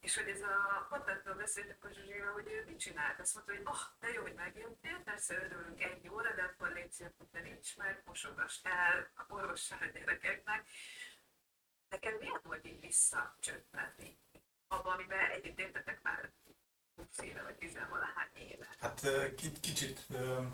és 0.00 0.16
hogy 0.16 0.28
ez 0.28 0.40
a 0.42 0.86
mondatról 0.90 1.34
beszéltek 1.34 1.84
a 1.84 1.92
Zsuzsival, 1.92 2.32
hogy 2.32 2.46
ő 2.46 2.64
mit 2.66 2.78
csinált. 2.78 3.20
Azt 3.20 3.34
mondta, 3.34 3.52
hogy 3.52 3.62
oh, 3.64 3.80
de 4.00 4.08
jó, 4.08 4.22
hogy 4.22 4.34
megjöttél, 4.34 4.98
persze 5.04 5.34
örülünk 5.34 5.82
egy 5.82 6.08
óra, 6.08 6.34
de 6.34 6.42
akkor 6.42 6.72
légy 6.72 7.04
te 7.32 7.40
nincs 7.40 7.76
meg, 7.76 8.02
mosogass 8.04 8.60
el, 8.62 9.10
a 9.14 9.24
orvossal 9.28 9.78
a 9.80 9.86
gyerekeknek. 9.86 10.68
Nekem 11.88 12.14
milyen 12.14 12.40
volt 12.42 12.66
így 12.66 12.80
visszacsöppelni 12.80 14.18
abban, 14.68 14.92
amiben 14.92 15.30
együtt 15.30 15.58
éltetek 15.58 16.02
már 16.02 16.32
20 16.94 17.18
éve, 17.18 17.42
vagy 17.42 17.56
10 17.56 17.74
valahány 17.74 17.84
éve? 17.84 17.95
Hát 19.02 19.34
kicsit, 19.60 20.06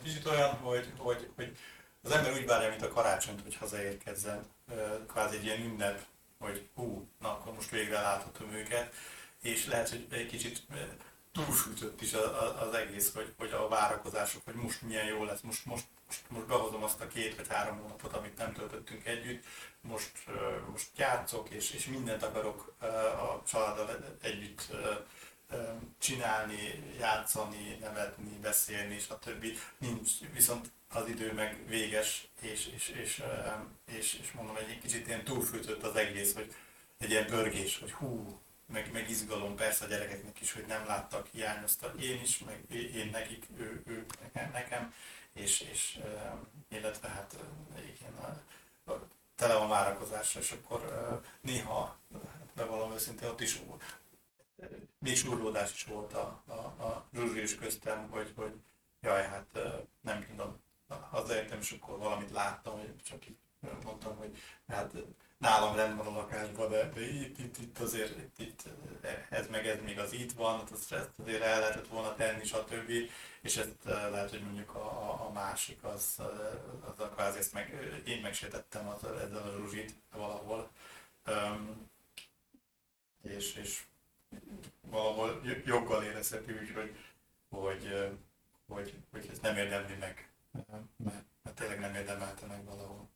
kicsit 0.03 0.25
olyan, 0.25 0.49
hogy, 0.49 0.91
hogy, 0.97 1.29
hogy 1.35 1.57
az 2.03 2.11
ember 2.11 2.33
úgy 2.33 2.45
várja, 2.45 2.69
mint 2.69 2.81
a 2.81 2.87
karácsonyt, 2.87 3.41
hogy 3.41 3.55
hazaérkezzen. 3.55 4.45
Kvázi 5.07 5.35
egy 5.35 5.43
ilyen 5.43 5.61
ünnep, 5.61 6.05
hogy 6.39 6.67
hú, 6.75 7.07
na 7.19 7.31
akkor 7.31 7.53
most 7.53 7.69
végre 7.69 8.01
láthatom 8.01 8.51
őket. 8.51 8.93
És 9.41 9.65
lehet, 9.65 9.89
hogy 9.89 10.07
egy 10.09 10.27
kicsit 10.27 10.61
túlsújtott 11.31 12.01
is 12.01 12.13
az 12.59 12.73
egész, 12.73 13.13
hogy, 13.13 13.33
hogy 13.37 13.51
a 13.51 13.67
várakozások, 13.67 14.41
hogy 14.45 14.53
most 14.53 14.81
milyen 14.81 15.05
jó 15.05 15.23
lesz, 15.23 15.41
most, 15.41 15.65
most, 15.65 15.85
most, 16.07 16.21
most 16.27 16.45
behozom 16.45 16.83
azt 16.83 17.01
a 17.01 17.07
két 17.07 17.35
vagy 17.35 17.47
három 17.47 17.77
hónapot, 17.77 18.13
amit 18.13 18.37
nem 18.37 18.53
töltöttünk 18.53 19.05
együtt, 19.05 19.43
most, 19.81 20.11
most 20.71 20.87
játszok, 20.97 21.49
és, 21.49 21.71
és 21.71 21.85
mindent 21.85 22.23
akarok 22.23 22.75
a 23.19 23.41
családdal 23.47 24.17
együtt 24.21 24.67
csinálni, 25.97 26.93
játszani, 26.99 27.77
nevetni, 27.79 28.37
beszélni, 28.41 28.99
stb. 28.99 29.45
Nincs, 29.77 30.11
viszont 30.33 30.71
az 30.89 31.07
idő 31.07 31.33
meg 31.33 31.67
véges, 31.67 32.27
és, 32.41 32.67
és, 32.75 32.89
és, 32.89 33.23
és, 33.85 34.13
és 34.13 34.31
mondom, 34.31 34.55
egy 34.55 34.79
kicsit 34.79 35.07
ilyen 35.07 35.23
túlfűtött 35.23 35.83
az 35.83 35.95
egész, 35.95 36.33
hogy 36.33 36.53
egy 36.97 37.09
ilyen 37.09 37.25
pörgés, 37.25 37.79
hogy 37.79 37.91
hú, 37.91 38.39
meg, 38.65 38.91
meg 38.91 39.09
izgalom 39.09 39.55
persze 39.55 39.85
a 39.85 39.87
gyerekeknek 39.87 40.41
is, 40.41 40.53
hogy 40.53 40.65
nem 40.65 40.85
láttak, 40.85 41.27
hiányoztak 41.31 42.01
én 42.01 42.21
is, 42.21 42.39
meg 42.39 42.63
én 42.95 43.09
nekik, 43.11 43.45
ő, 43.57 43.81
ő 43.85 44.05
nekem, 44.33 44.93
és, 45.33 45.61
és 45.71 45.99
illetve 46.69 47.07
hát 47.07 47.35
igen, 47.95 48.13
a, 48.13 48.41
a, 48.91 49.07
tele 49.35 49.53
van 49.53 49.69
várakozásra, 49.69 50.39
és 50.39 50.51
akkor 50.51 51.21
néha, 51.41 51.97
bevallom 52.55 52.91
őszintén, 52.93 53.29
ott 53.29 53.41
is 53.41 53.59
még 55.03 55.17
surlódás 55.17 55.73
is 55.73 55.83
volt 55.83 56.13
a, 56.13 56.43
a, 56.47 56.83
a 56.83 57.07
Zsuzsi 57.13 57.39
és 57.39 57.55
köztem, 57.55 58.09
hogy, 58.09 58.31
hogy 58.35 58.53
jaj, 59.01 59.23
hát 59.23 59.59
nem 60.01 60.25
tudom, 60.27 60.59
hazaértem, 61.09 61.59
és 61.59 61.71
akkor 61.71 61.97
valamit 61.97 62.31
láttam, 62.31 62.79
hogy 62.79 62.95
csak 63.03 63.27
így 63.27 63.37
mondtam, 63.83 64.17
hogy 64.17 64.37
hát 64.67 64.93
nálam 65.37 65.75
rendben 65.75 66.05
a 66.05 66.11
lakásban, 66.11 66.69
de, 66.69 66.89
de 66.89 67.01
itt, 67.01 67.37
itt, 67.39 67.57
itt 67.57 67.79
azért 67.79 68.17
itt, 68.17 68.39
itt, 68.39 68.63
ez 69.29 69.47
meg 69.47 69.67
ez 69.67 69.79
még 69.85 69.99
az 69.99 70.13
itt 70.13 70.31
van, 70.31 70.57
hát 70.57 70.71
azt, 70.71 70.91
ezt 70.91 71.19
azért 71.19 71.41
el 71.41 71.59
lehetett 71.59 71.87
volna 71.87 72.15
tenni, 72.15 72.43
stb. 72.43 72.91
És 73.41 73.57
ezt 73.57 73.83
lehet, 73.83 74.29
hogy 74.29 74.43
mondjuk 74.43 74.75
a, 74.75 75.25
a 75.25 75.31
másik, 75.33 75.83
az, 75.83 76.21
az 76.85 76.99
a 76.99 77.09
kvázi 77.09 77.37
ezt 77.37 77.53
meg, 77.53 78.01
én 78.05 78.21
megsértettem 78.21 78.87
az, 78.87 79.03
ezzel 79.03 79.47
a 79.47 79.55
Zsuzsit 79.57 79.93
valahol. 80.11 80.69
Um, 81.27 81.91
és, 83.21 83.55
és 83.55 83.83
valahol 84.81 85.41
joggal 85.65 86.03
érezheti 86.03 86.51
úgy, 86.53 86.71
hogy, 86.71 86.95
hogy, 87.49 88.09
hogy, 88.67 89.03
hogy 89.11 89.27
ez 89.31 89.39
nem 89.39 89.57
érdemli 89.57 89.95
meg, 89.95 90.29
mert, 90.97 91.25
mert 91.43 91.55
tényleg 91.55 91.79
nem 91.79 91.95
érdemelte 91.95 92.45
meg 92.45 92.65
valahol. 92.65 93.09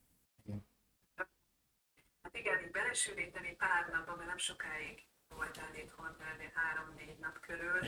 Hát 2.22 2.36
igen, 2.36 2.64
így 2.64 2.72
belesűríteni 2.72 3.56
pár 3.56 3.90
napba, 3.90 4.16
mert 4.16 4.28
nem 4.28 4.38
sokáig 4.38 5.06
voltál 5.30 5.76
itthon, 5.76 6.16
három-négy 6.54 7.18
nap 7.20 7.40
körül, 7.40 7.80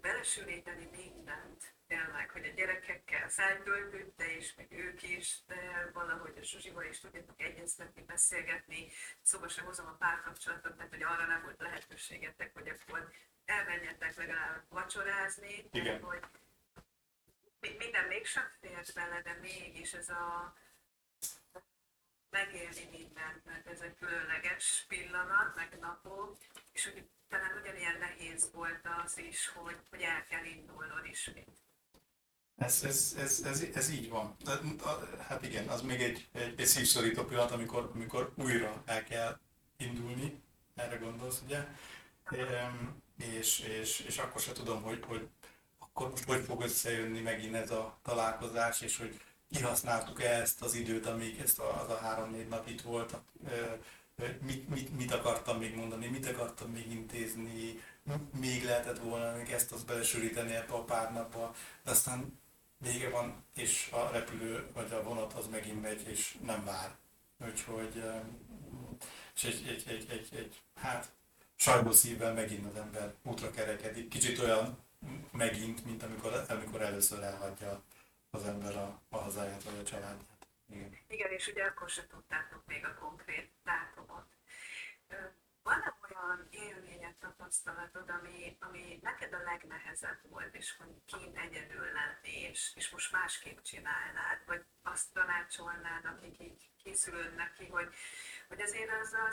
belesűríteni 0.00 0.88
mindent, 0.96 1.74
tényleg, 1.88 2.30
hogy 2.30 2.44
a 2.44 2.54
gyerekekkel 2.54 3.28
feltöltődte, 3.28 4.36
és 4.36 4.54
meg 4.54 4.72
ők 4.72 5.02
is, 5.02 5.40
de 5.46 5.90
valahogy 5.92 6.38
a 6.38 6.42
Zsuzsival 6.42 6.84
is 6.84 7.00
tudjátok 7.00 7.40
egyeztetni, 7.40 8.02
beszélgetni, 8.02 8.88
szóba 9.22 9.48
sem 9.48 9.64
hozom 9.64 9.86
a 9.86 9.96
párkapcsolatot, 9.96 10.76
tehát 10.76 10.90
hogy 10.90 11.02
arra 11.02 11.26
nem 11.26 11.42
volt 11.42 11.60
lehetőségetek, 11.60 12.54
hogy 12.54 12.68
akkor 12.68 13.12
elmenjetek 13.44 14.16
legalább 14.16 14.64
vacsorázni, 14.68 15.68
Igen. 15.72 16.02
hogy 16.02 16.20
minden 17.78 18.04
mégsem 18.04 18.48
fért 18.60 18.94
bele, 18.94 19.22
de 19.22 19.38
mégis 19.40 19.92
ez 19.92 20.08
a 20.08 20.56
megélni 22.30 22.88
mindent, 22.90 23.44
mert 23.44 23.66
ez 23.66 23.80
egy 23.80 23.94
különleges 23.94 24.84
pillanat, 24.88 25.54
meg 25.54 25.78
napok, 25.80 26.36
és 26.72 26.84
hogy 26.84 27.08
talán 27.28 27.58
ugyanilyen 27.60 27.98
nehéz 27.98 28.50
volt 28.52 28.88
az 29.04 29.18
is, 29.18 29.48
hogy, 29.48 29.78
hogy 29.90 30.00
el 30.00 30.24
kell 30.24 30.44
indulnod 30.44 31.06
ismét. 31.06 31.67
Ez, 32.58 32.82
ez, 32.84 33.14
ez, 33.18 33.40
ez, 33.44 33.64
ez 33.74 33.90
így 33.90 34.08
van. 34.08 34.36
Hát 35.28 35.44
igen, 35.44 35.68
az 35.68 35.82
még 35.82 36.00
egy, 36.00 36.28
egy, 36.32 36.54
egy 36.56 36.66
szívszorító 36.66 37.24
pillanat, 37.24 37.50
amikor, 37.50 37.90
amikor 37.94 38.32
újra 38.36 38.82
el 38.86 39.04
kell 39.04 39.38
indulni, 39.76 40.42
erre 40.74 40.96
gondolsz, 40.96 41.40
ugye? 41.44 41.66
És, 43.38 43.58
és, 43.58 44.00
és 44.00 44.18
akkor 44.18 44.40
se 44.40 44.52
tudom, 44.52 44.82
hogy, 44.82 45.04
hogy 45.06 45.28
akkor 45.78 46.10
most 46.10 46.24
hogy 46.24 46.44
fog 46.44 46.62
összejönni 46.62 47.20
megint 47.20 47.54
ez 47.54 47.70
a 47.70 47.98
találkozás, 48.02 48.80
és 48.80 48.98
hogy 48.98 49.20
kihasználtuk 49.50 50.22
-e 50.22 50.40
ezt 50.40 50.62
az 50.62 50.74
időt, 50.74 51.06
amíg 51.06 51.38
ezt 51.40 51.58
a, 51.58 51.82
az 51.82 51.90
a 51.90 51.98
három-négy 51.98 52.48
nap 52.48 52.68
itt 52.68 52.80
volt, 52.80 53.16
mit, 54.40 54.68
mit, 54.68 54.96
mit 54.96 55.12
akartam 55.12 55.58
még 55.58 55.76
mondani, 55.76 56.06
mit 56.06 56.26
akartam 56.26 56.70
még 56.70 56.90
intézni, 56.90 57.82
még 58.40 58.64
lehetett 58.64 58.98
volna 58.98 59.36
még 59.36 59.50
ezt 59.50 59.72
az 59.72 59.82
belesűríteni 59.82 60.54
ebbe 60.54 60.72
a 60.72 60.84
pár 60.84 61.12
napba, 61.12 61.54
de 61.84 61.90
aztán 61.90 62.38
vége 62.78 63.10
van, 63.10 63.44
és 63.54 63.90
a 63.92 64.10
repülő 64.10 64.70
vagy 64.72 64.92
a 64.92 65.02
vonat 65.02 65.32
az 65.32 65.46
megint 65.46 65.82
megy, 65.82 66.08
és 66.08 66.36
nem 66.42 66.64
vár. 66.64 66.96
Úgyhogy 67.38 68.04
és 69.34 69.44
egy, 69.44 69.66
egy, 69.68 69.84
egy, 69.88 70.10
egy, 70.10 70.28
egy 70.36 70.62
hát 70.74 71.12
sajgó 71.56 71.90
szívvel 71.90 72.32
megint 72.32 72.66
az 72.66 72.76
ember 72.76 73.14
útra 73.22 73.50
kerekedik. 73.50 74.08
Kicsit 74.08 74.38
olyan 74.38 74.78
megint, 75.32 75.84
mint 75.84 76.02
amikor, 76.02 76.44
amikor 76.48 76.82
először 76.82 77.22
elhagyja 77.22 77.82
az 78.30 78.44
ember 78.44 78.76
a, 78.76 79.00
a 79.08 79.16
hazáját 79.16 79.62
vagy 79.62 79.78
a 79.78 79.82
családját. 79.82 80.46
Igen. 80.70 80.98
Igen, 81.08 81.32
és 81.32 81.46
ugye 81.46 81.64
akkor 81.64 81.88
sem 81.88 82.06
tudtátok 82.06 82.62
még 82.66 82.84
a 82.84 82.94
konkrét 82.94 83.50
dátumot. 83.64 84.26
Van-e 85.62 85.96
olyan 86.28 86.46
élményed, 86.50 87.16
tapasztalatod, 87.16 88.08
ami, 88.10 88.56
ami 88.60 88.98
neked 89.02 89.32
a 89.32 89.42
legnehezebb 89.42 90.20
volt, 90.22 90.54
és 90.54 90.76
hogy 90.76 91.04
kint 91.06 91.38
egyedül 91.38 91.92
lenni, 91.92 92.40
és, 92.50 92.72
és 92.74 92.90
most 92.90 93.12
másképp 93.12 93.58
csinálnád, 93.58 94.38
vagy 94.46 94.64
azt 94.82 95.12
tanácsolnád, 95.12 96.04
akik 96.04 96.40
így 96.40 96.70
készülődnek 96.82 97.52
ki, 97.52 97.66
hogy, 97.66 97.94
hogy 98.48 98.60
azért 98.60 98.90
azzal 98.90 99.30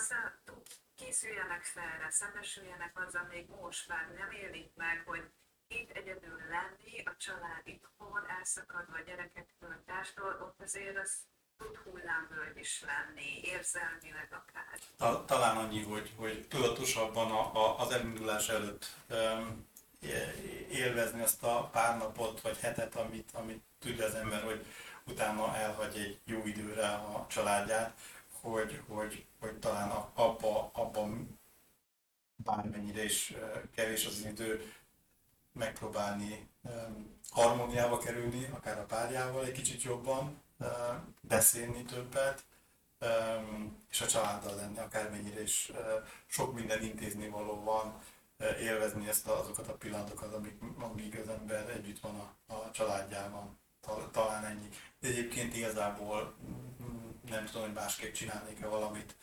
készüljenek 0.95 1.63
felre, 1.63 2.11
szembesüljenek 2.11 2.99
azzal 2.99 3.23
még 3.23 3.49
most 3.49 3.87
már 3.87 4.11
nem 4.13 4.31
élik 4.31 4.75
meg, 4.75 5.03
hogy 5.05 5.31
itt 5.67 5.89
egyedül 5.89 6.37
lenni, 6.49 7.03
a 7.03 7.15
család 7.17 7.67
itthon, 7.67 8.29
elszakadva 8.29 8.97
a 8.97 9.01
gyerekektől, 9.01 9.71
a 9.71 9.83
tástól, 9.85 10.41
ott 10.41 10.61
azért 10.61 10.97
az 10.97 11.25
tud 11.57 11.77
hullámvölgy 11.77 12.57
is 12.57 12.83
lenni, 12.85 13.39
érzelmileg 13.43 14.29
akár. 14.29 15.25
Talán 15.25 15.57
annyi, 15.57 15.83
hogy, 15.83 16.13
hogy 16.15 16.47
tudatosabban 16.47 17.31
a, 17.31 17.55
a, 17.55 17.79
az 17.79 17.91
elindulás 17.91 18.49
előtt 18.49 18.95
um, 19.09 19.67
élvezni 20.69 21.21
azt 21.21 21.43
a 21.43 21.69
pár 21.71 21.97
napot 21.97 22.41
vagy 22.41 22.57
hetet, 22.57 22.95
amit, 22.95 23.29
amit 23.33 23.63
tudja 23.79 24.05
az 24.05 24.15
ember, 24.15 24.43
hogy 24.43 24.65
utána 25.05 25.55
elhagy 25.55 25.97
egy 25.97 26.19
jó 26.25 26.45
időre 26.45 26.87
a 26.87 27.25
családját, 27.29 27.99
hogy, 28.41 28.81
hogy, 28.87 29.25
hogy 29.39 29.59
talán 29.59 29.89
abba, 30.13 30.69
abban 30.73 31.39
bármennyire 32.35 33.03
is 33.03 33.33
kevés 33.75 34.05
az 34.05 34.25
idő, 34.25 34.73
megpróbálni 35.51 36.49
harmóniába 37.29 37.97
kerülni, 37.97 38.49
akár 38.53 38.79
a 38.79 38.85
párjával 38.85 39.45
egy 39.45 39.51
kicsit 39.51 39.83
jobban, 39.83 40.41
beszélni 41.21 41.83
többet, 41.83 42.45
és 43.89 44.01
a 44.01 44.07
családdal 44.07 44.55
lenni, 44.55 44.77
akármennyire 44.77 45.41
is 45.41 45.71
sok 46.25 46.53
minden 46.53 46.83
intézni 46.83 47.27
való 47.27 47.63
van, 47.63 48.01
élvezni 48.59 49.07
ezt 49.07 49.27
azokat 49.27 49.67
a 49.67 49.73
pillanatokat, 49.73 50.33
amik, 50.33 50.61
amíg 50.79 51.19
az 51.19 51.29
ember 51.29 51.69
együtt 51.69 51.99
van 51.99 52.15
a, 52.15 52.53
a 52.53 52.71
családjában. 52.71 53.57
Talán 54.11 54.45
ennyi. 54.45 54.69
De 54.99 55.07
egyébként 55.07 55.55
igazából 55.55 56.35
mm, 56.81 57.09
nem 57.29 57.45
tudom, 57.45 57.61
hogy 57.61 57.73
másképp 57.73 58.13
csinálnék-e 58.13 58.67
valamit. 58.67 59.15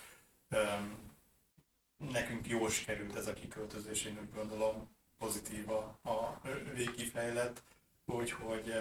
Nekünk 1.97 2.49
jól 2.49 2.71
sikerült 2.71 3.17
ez 3.17 3.27
a 3.27 3.33
kiköltözés, 3.33 4.05
én 4.05 4.19
úgy 4.21 4.35
gondolom 4.35 4.89
pozitív 5.19 5.71
a, 5.71 5.99
a 6.03 6.41
végkifejlet, 6.75 7.63
úgyhogy 8.05 8.75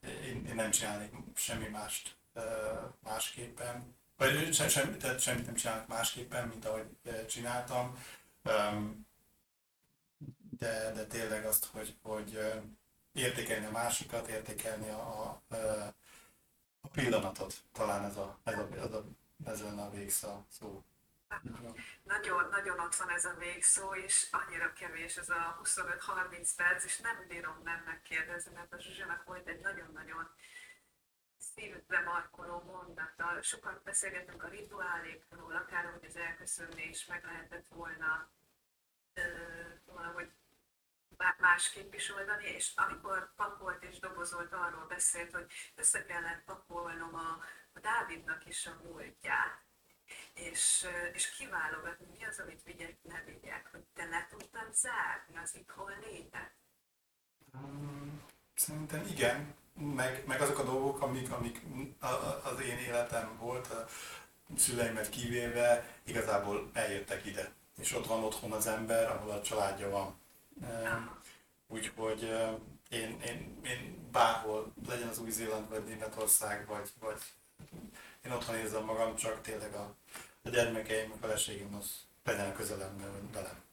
én, 0.00 0.46
én 0.46 0.54
nem 0.54 0.70
csinálnék 0.70 1.12
semmi 1.34 1.68
mást 1.68 2.16
másképpen, 3.00 3.96
vagy 4.16 4.54
sem, 4.54 4.68
sem, 4.68 4.98
tehát 4.98 5.20
semmit 5.20 5.46
nem 5.46 5.54
csinálok 5.54 5.86
másképpen, 5.86 6.48
mint 6.48 6.64
ahogy 6.64 6.86
csináltam, 7.28 7.98
de, 10.58 10.92
de 10.92 11.06
tényleg 11.08 11.44
azt, 11.46 11.64
hogy, 11.64 11.96
hogy 12.02 12.38
értékelni 13.12 13.66
a 13.66 13.70
másikat, 13.70 14.28
értékelni 14.28 14.88
a, 14.88 15.40
a, 15.48 15.94
a 16.80 16.88
pillanatot, 16.88 17.54
talán 17.72 18.04
ez 18.04 18.16
a, 18.16 18.38
ez 18.44 18.54
a, 18.58 18.68
ez 18.76 18.92
a, 18.92 19.04
ez 19.44 19.60
a, 19.60 19.84
a 19.84 19.90
végszó. 19.90 20.44
Nagyon, 22.02 22.48
nagyon 22.48 22.80
ott 22.80 22.94
van 22.94 23.10
ez 23.10 23.24
a 23.24 23.34
végszó, 23.34 23.94
és 23.94 24.28
annyira 24.30 24.72
kevés 24.72 25.16
ez 25.16 25.28
a 25.28 25.60
25-30 25.62 26.50
perc, 26.56 26.84
és 26.84 26.98
nem 26.98 27.26
bírom 27.28 27.60
nem 27.64 27.82
megkérdezni, 27.84 28.54
mert 28.54 28.72
a 28.72 28.80
Zsuzsának 28.80 29.24
volt 29.24 29.48
egy 29.48 29.60
nagyon-nagyon 29.60 30.30
szívbe 31.38 32.00
markoló 32.00 32.60
mondata. 32.60 33.42
Sokat 33.42 33.82
beszélgetünk 33.82 34.42
a 34.42 34.48
rituálékról, 34.48 35.56
akár 35.56 35.84
hogy 35.84 36.04
az 36.04 36.16
elköszönés 36.16 37.06
meg 37.06 37.24
lehetett 37.24 37.68
volna 37.68 38.30
ö, 39.14 39.22
valahogy 39.84 40.32
másképp 41.38 41.94
is 41.94 42.10
oldani, 42.10 42.44
és 42.44 42.72
amikor 42.76 43.34
pakolt 43.34 43.82
és 43.82 43.98
dobozolt, 43.98 44.52
arról 44.52 44.86
beszélt, 44.86 45.32
hogy 45.32 45.52
össze 45.74 46.04
kellett 46.04 46.44
pakolnom 46.44 47.14
a, 47.14 47.44
a 47.72 47.80
Dávidnak 47.80 48.46
is 48.46 48.66
a 48.66 48.80
múltját 48.82 49.67
és, 50.38 50.86
és 51.12 51.30
kiválogatni, 51.30 52.06
mi 52.18 52.24
az, 52.24 52.38
amit 52.38 52.62
vigyek, 52.64 52.96
ne 53.02 53.22
vigyek, 53.26 53.68
hogy 53.70 53.84
te 53.94 54.04
le 54.04 54.26
tudtad 54.30 54.74
zárni 54.74 55.36
az 55.44 55.54
itthon 55.54 55.92
létet? 56.04 56.52
Szerintem 58.54 59.06
igen, 59.10 59.54
meg, 59.74 60.26
meg 60.26 60.40
azok 60.40 60.58
a 60.58 60.64
dolgok, 60.64 61.00
amik, 61.00 61.30
amik 61.32 61.62
az 62.42 62.60
én 62.60 62.78
életem 62.78 63.36
volt, 63.38 63.66
a 63.66 63.86
szüleimet 64.56 65.08
kivéve, 65.08 65.98
igazából 66.04 66.70
eljöttek 66.72 67.26
ide. 67.26 67.52
és 67.78 67.94
ott 67.94 68.06
van 68.06 68.24
otthon 68.24 68.52
az 68.52 68.66
ember, 68.66 69.10
ahol 69.10 69.30
a 69.30 69.42
családja 69.42 69.90
van. 69.90 70.18
Úgyhogy 71.66 72.22
én, 72.90 73.20
én, 73.20 73.60
én 73.64 74.08
bárhol, 74.12 74.72
legyen 74.88 75.08
az 75.08 75.18
Új-Zéland, 75.18 75.68
vagy 75.68 75.84
Németország, 75.84 76.66
vagy, 76.66 76.90
vagy 77.00 77.22
én 78.24 78.32
otthon 78.32 78.56
érzem 78.56 78.84
magam, 78.84 79.16
csak 79.16 79.40
tényleg 79.40 79.74
a, 79.74 79.94
a 80.42 80.48
gyermekeim, 80.48 81.12
a 81.12 81.16
feleségem 81.16 81.74
az 81.74 82.06
legyen 82.24 82.54
közelem 82.54 82.96
velem. 83.32 83.66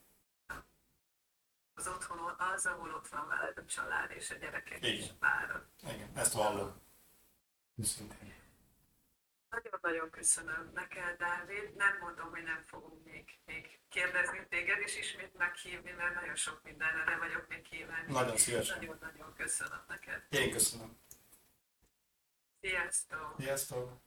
Az 1.74 1.88
otthon 1.88 2.34
az, 2.38 2.66
ahol 2.66 2.94
ott 2.94 3.08
van 3.08 3.28
veled 3.28 3.58
a 3.58 3.64
család 3.64 4.10
és 4.10 4.30
a 4.30 4.34
gyerekek 4.34 4.78
Igen. 4.78 4.94
és 4.94 5.06
várod. 5.18 5.66
Igen, 5.82 6.10
ezt 6.14 6.32
vallom. 6.32 6.80
Szintén. 7.82 8.34
Nagyon-nagyon 9.50 10.10
köszönöm 10.10 10.70
neked, 10.74 11.16
Dávid. 11.18 11.74
Nem 11.76 11.98
mondom, 12.00 12.30
hogy 12.30 12.42
nem 12.42 12.62
fogunk 12.64 13.04
még, 13.04 13.38
még 13.44 13.80
kérdezni 13.88 14.46
téged, 14.48 14.78
és 14.78 14.98
ismét 14.98 15.34
meghívni, 15.36 15.90
mert 15.90 16.14
nagyon 16.14 16.34
sok 16.34 16.60
mindenre 16.62 17.04
le 17.04 17.16
vagyok 17.16 17.48
még 17.48 17.62
kíváncsi. 17.62 18.12
Nagyon 18.12 18.36
szívesen. 18.36 18.78
Nagyon-nagyon 18.78 19.34
köszönöm 19.34 19.84
neked. 19.88 20.22
Én 20.28 20.50
köszönöm. 20.50 20.98
Sziasztok! 22.60 23.34
Sziasztok! 23.38 24.05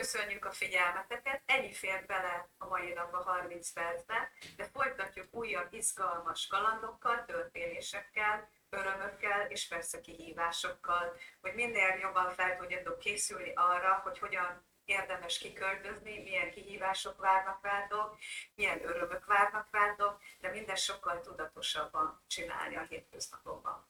Köszönjük 0.00 0.44
a 0.44 0.50
figyelmeteket, 0.50 1.42
ennyi 1.46 1.72
fért 1.72 2.06
bele 2.06 2.48
a 2.58 2.66
mai 2.66 2.92
napba 2.92 3.22
30 3.22 3.72
percbe, 3.72 4.32
de 4.56 4.64
folytatjuk 4.64 5.26
újabb 5.30 5.72
izgalmas 5.72 6.46
kalandokkal, 6.46 7.24
történésekkel, 7.24 8.48
örömökkel 8.70 9.46
és 9.48 9.68
persze 9.68 10.00
kihívásokkal, 10.00 11.16
hogy 11.40 11.54
minél 11.54 11.98
jobban 12.00 12.30
fel 12.30 12.56
tudjatok 12.56 12.98
készülni 12.98 13.52
arra, 13.54 14.00
hogy 14.02 14.18
hogyan 14.18 14.64
érdemes 14.84 15.38
kiköltözni, 15.38 16.22
milyen 16.22 16.50
kihívások 16.50 17.20
várnak 17.20 17.58
rátok, 17.62 18.18
milyen 18.54 18.84
örömök 18.84 19.24
várnak 19.24 19.68
rátok, 19.70 20.22
de 20.38 20.50
minden 20.50 20.76
sokkal 20.76 21.20
tudatosabban 21.20 22.22
csinálni 22.26 22.76
a 22.76 22.86
hétköznapokban. 22.88 23.89